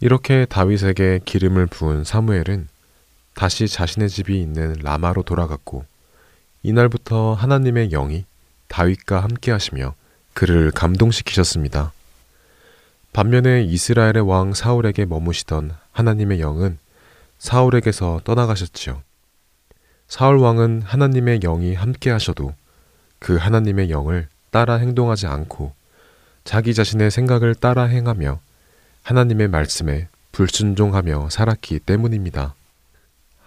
[0.00, 2.68] 이렇게 다윗에게 기름을 부은 사무엘은
[3.34, 5.84] 다시 자신의 집이 있는 라마로 돌아갔고
[6.62, 8.24] 이날부터 하나님의 영이
[8.66, 9.94] 다윗과 함께 하시며
[10.34, 11.92] 그를 감동시키셨습니다.
[13.12, 16.78] 반면에 이스라엘의 왕 사울에게 머무시던 하나님의 영은
[17.38, 19.02] 사울에게서 떠나가셨지요.
[20.08, 22.54] 사울 왕은 하나님의 영이 함께 하셔도
[23.18, 25.72] 그 하나님의 영을 따라 행동하지 않고
[26.44, 28.40] 자기 자신의 생각을 따라 행하며
[29.02, 32.54] 하나님의 말씀에 불순종하며 살았기 때문입니다.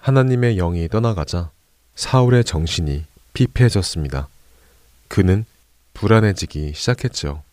[0.01, 1.51] 하나님의 영이 떠나가자
[1.95, 4.27] 사울의 정신이 피폐해졌습니다.
[5.07, 5.45] 그는
[5.93, 7.43] 불안해지기 시작했죠.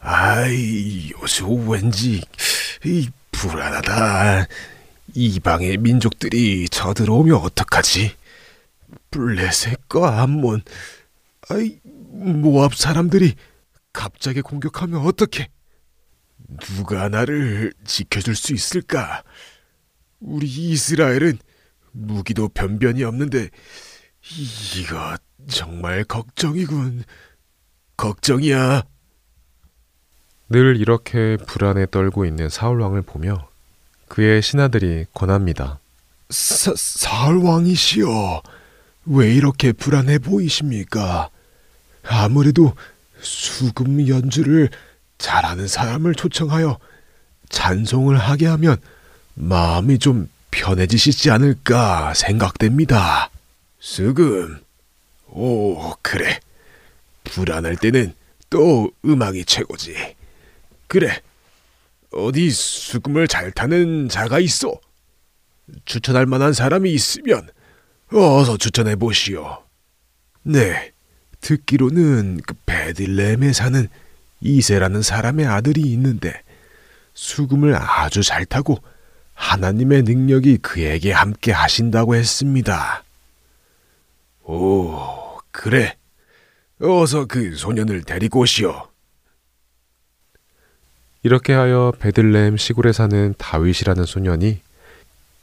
[0.00, 2.22] 아이, 요새 왠지
[2.84, 4.46] 이 불안하다.
[5.16, 8.14] 이방의 민족들이 저들어오면 어떡하지?
[9.10, 10.60] 블레셋과 암몬,
[11.48, 13.34] 아이 모압 사람들이
[13.94, 15.48] 갑자기 공격하면 어떡해?
[16.60, 19.22] 누가 나를 지켜줄 수 있을까?
[20.20, 21.38] 우리 이스라엘은
[21.92, 23.48] 무기도 변변이 없는데
[24.76, 25.16] 이거
[25.48, 27.04] 정말 걱정이군.
[27.96, 28.82] 걱정이야.
[30.50, 33.48] 늘 이렇게 불안에 떨고 있는 사울 왕을 보며
[34.08, 35.78] 그의 신하들이 권합니다.
[36.30, 38.42] 사, 사울왕이시여,
[39.06, 41.30] 왜 이렇게 불안해 보이십니까?
[42.02, 42.74] 아무래도
[43.20, 44.70] 수금 연주를
[45.18, 46.78] 잘하는 사람을 초청하여
[47.48, 48.76] 찬송을 하게 하면
[49.34, 53.30] 마음이 좀 편해지시지 않을까 생각됩니다.
[53.78, 54.60] 수금.
[55.28, 56.40] 오, 그래.
[57.24, 58.14] 불안할 때는
[58.50, 60.16] 또 음악이 최고지.
[60.86, 61.20] 그래.
[62.12, 64.72] 어디 수금을 잘 타는 자가 있어.
[65.84, 67.48] 추천할 만한 사람이 있으면
[68.12, 69.64] 어서 추천해 보시오.
[70.42, 70.92] 네.
[71.40, 73.88] 듣기로는 그 베들레헴에 사는
[74.40, 76.42] 이세라는 사람의 아들이 있는데
[77.14, 78.78] 수금을 아주 잘 타고
[79.34, 83.04] 하나님의 능력이 그에게 함께 하신다고 했습니다.
[84.44, 85.96] 오, 그래.
[86.80, 88.88] 어서 그 소년을 데리고 오시오.
[91.26, 94.60] 이렇게 하여 베들레헴 시골에 사는 다윗이라는 소년이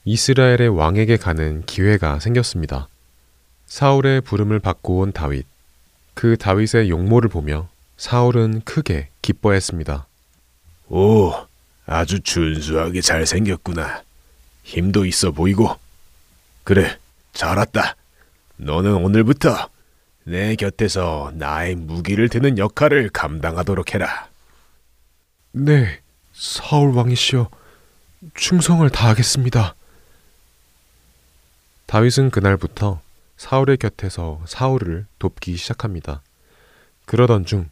[0.05, 2.87] 이스라엘의 왕에게 가는 기회가 생겼습니다.
[3.65, 5.45] 사울의 부름을 받고 온 다윗.
[6.13, 7.67] 그 다윗의 용모를 보며
[7.97, 10.07] 사울은 크게 기뻐했습니다.
[10.87, 11.33] 오,
[11.85, 14.03] 아주 준수하게 잘생겼구나.
[14.63, 15.75] 힘도 있어 보이고.
[16.63, 16.97] 그래,
[17.33, 17.97] 잘 왔다.
[18.55, 19.67] 너는 오늘부터
[20.23, 24.29] 내 곁에서 나의 무기를 드는 역할을 감당하도록 해라.
[25.53, 25.99] 네,
[26.33, 27.49] 사울 왕이시여.
[28.33, 29.75] 충성을 다하겠습니다.
[31.85, 33.01] 다윗은 그날부터
[33.37, 36.21] 사울의 곁에서 사울을 돕기 시작합니다.
[37.05, 37.69] 그러던 중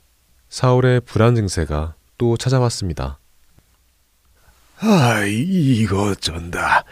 [0.49, 3.17] 사울의 불안 증세가 또 찾아왔습니다.
[4.79, 6.83] 아, 이거 어쩐다.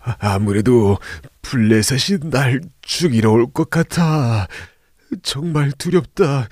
[0.00, 0.98] 아무래도
[1.42, 4.48] 블레셋이 날 죽이러 올 것 같아.
[5.22, 6.48] 정말 두렵다.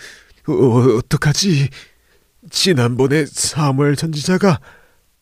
[0.48, 0.52] 어,
[0.98, 1.68] 어떡하지?
[2.52, 4.60] 지난번에 사무엘 선지자가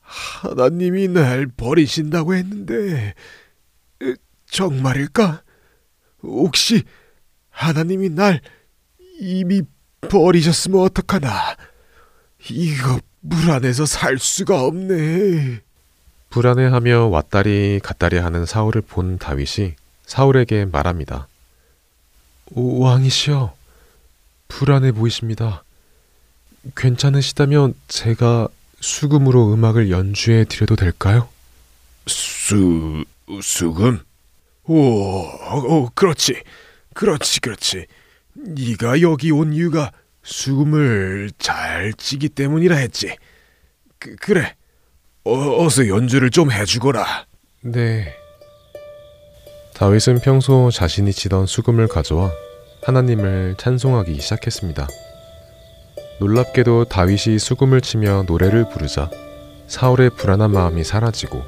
[0.03, 3.15] 하나님이 날 버리신다고 했는데
[4.51, 5.43] 정말일까?
[6.23, 6.83] 혹시
[7.51, 8.41] 하나님이 날
[9.21, 9.63] 이미
[10.01, 11.57] 버리셨으면 어떡하나?
[12.51, 15.61] 이거 불안해서 살 수가 없네.
[16.31, 19.75] 불안해하며 왔다리 갔다리 하는 사울을 본 다윗이
[20.05, 21.29] 사울에게 말합니다.
[22.53, 23.55] 오, 왕이시여,
[24.49, 25.63] 불안해 보이십니다.
[26.77, 28.49] 괜찮으시다면 제가
[28.81, 31.29] 수금으로 음악을 연주해 드려도 될까요?
[32.07, 33.05] 수,
[33.43, 34.01] 수금?
[34.65, 36.43] 오, 오, 그렇지.
[36.95, 37.87] 그렇지, 그렇지.
[38.35, 39.91] 네가 여기 온 이유가
[40.23, 43.17] 수금을 잘 치기 때문이라 했지.
[43.99, 44.55] 그, 그래.
[45.25, 47.27] 어, 어서 연주를 좀 해주거라.
[47.63, 48.15] 네.
[49.75, 52.31] 다윗은 평소 자신이 치던 수금을 가져와
[52.83, 54.89] 하나님을 찬송하기 시작했습니다.
[56.21, 59.11] 놀랍게도 다윗이 수금을 치며 노래를 부르자
[59.69, 61.43] 사울의 불안한 마음이 사라지고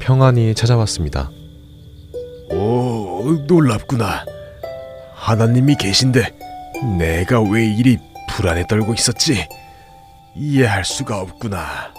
[0.00, 1.30] 평안이 찾아왔습니다.
[2.50, 4.24] 오, 놀랍구나.
[5.14, 6.36] 하나님이 계신데
[6.98, 7.98] 내가 왜 이리
[8.28, 9.46] 불안에 떨고 있었지?
[10.34, 11.94] 이해할 수가 없구나.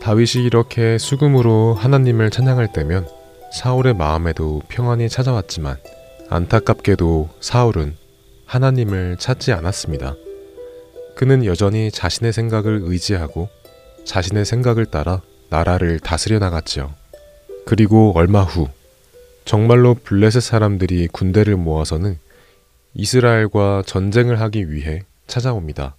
[0.00, 3.08] 다윗이 이렇게 수금으로 하나님을 찬양할 때면
[3.52, 5.76] 사울의 마음에도 평안이 찾아왔지만
[6.30, 7.96] 안타깝게도 사울은
[8.46, 10.14] 하나님을 찾지 않았습니다.
[11.18, 13.48] 그는 여전히 자신의 생각을 의지하고
[14.04, 16.94] 자신의 생각을 따라 나라를 다스려 나갔지요.
[17.66, 18.68] 그리고 얼마 후
[19.44, 22.20] 정말로 블레셋 사람들이 군대를 모아서는
[22.94, 25.96] 이스라엘과 전쟁을 하기 위해 찾아옵니다.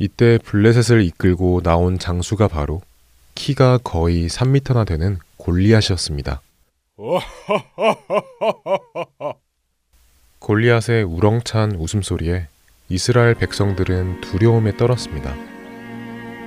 [0.00, 2.82] 이때 블레셋을 이끌고 나온 장수가 바로
[3.36, 6.42] 키가 거의 3미터나 되는 골리앗이었습니다.
[10.40, 12.48] 골리앗의 우렁찬 웃음소리에
[12.88, 15.34] 이스라엘 백성들은 두려움에 떨었습니다.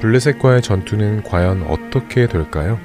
[0.02, 2.80] 블레셋과의 전투는 과연 어떻게 될까요?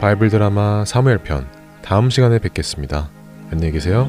[0.00, 1.46] 바이블 드라마 사무엘 편
[1.82, 3.10] 다음 시간에 뵙겠습니다.
[3.50, 4.08] 안녕히 계세요.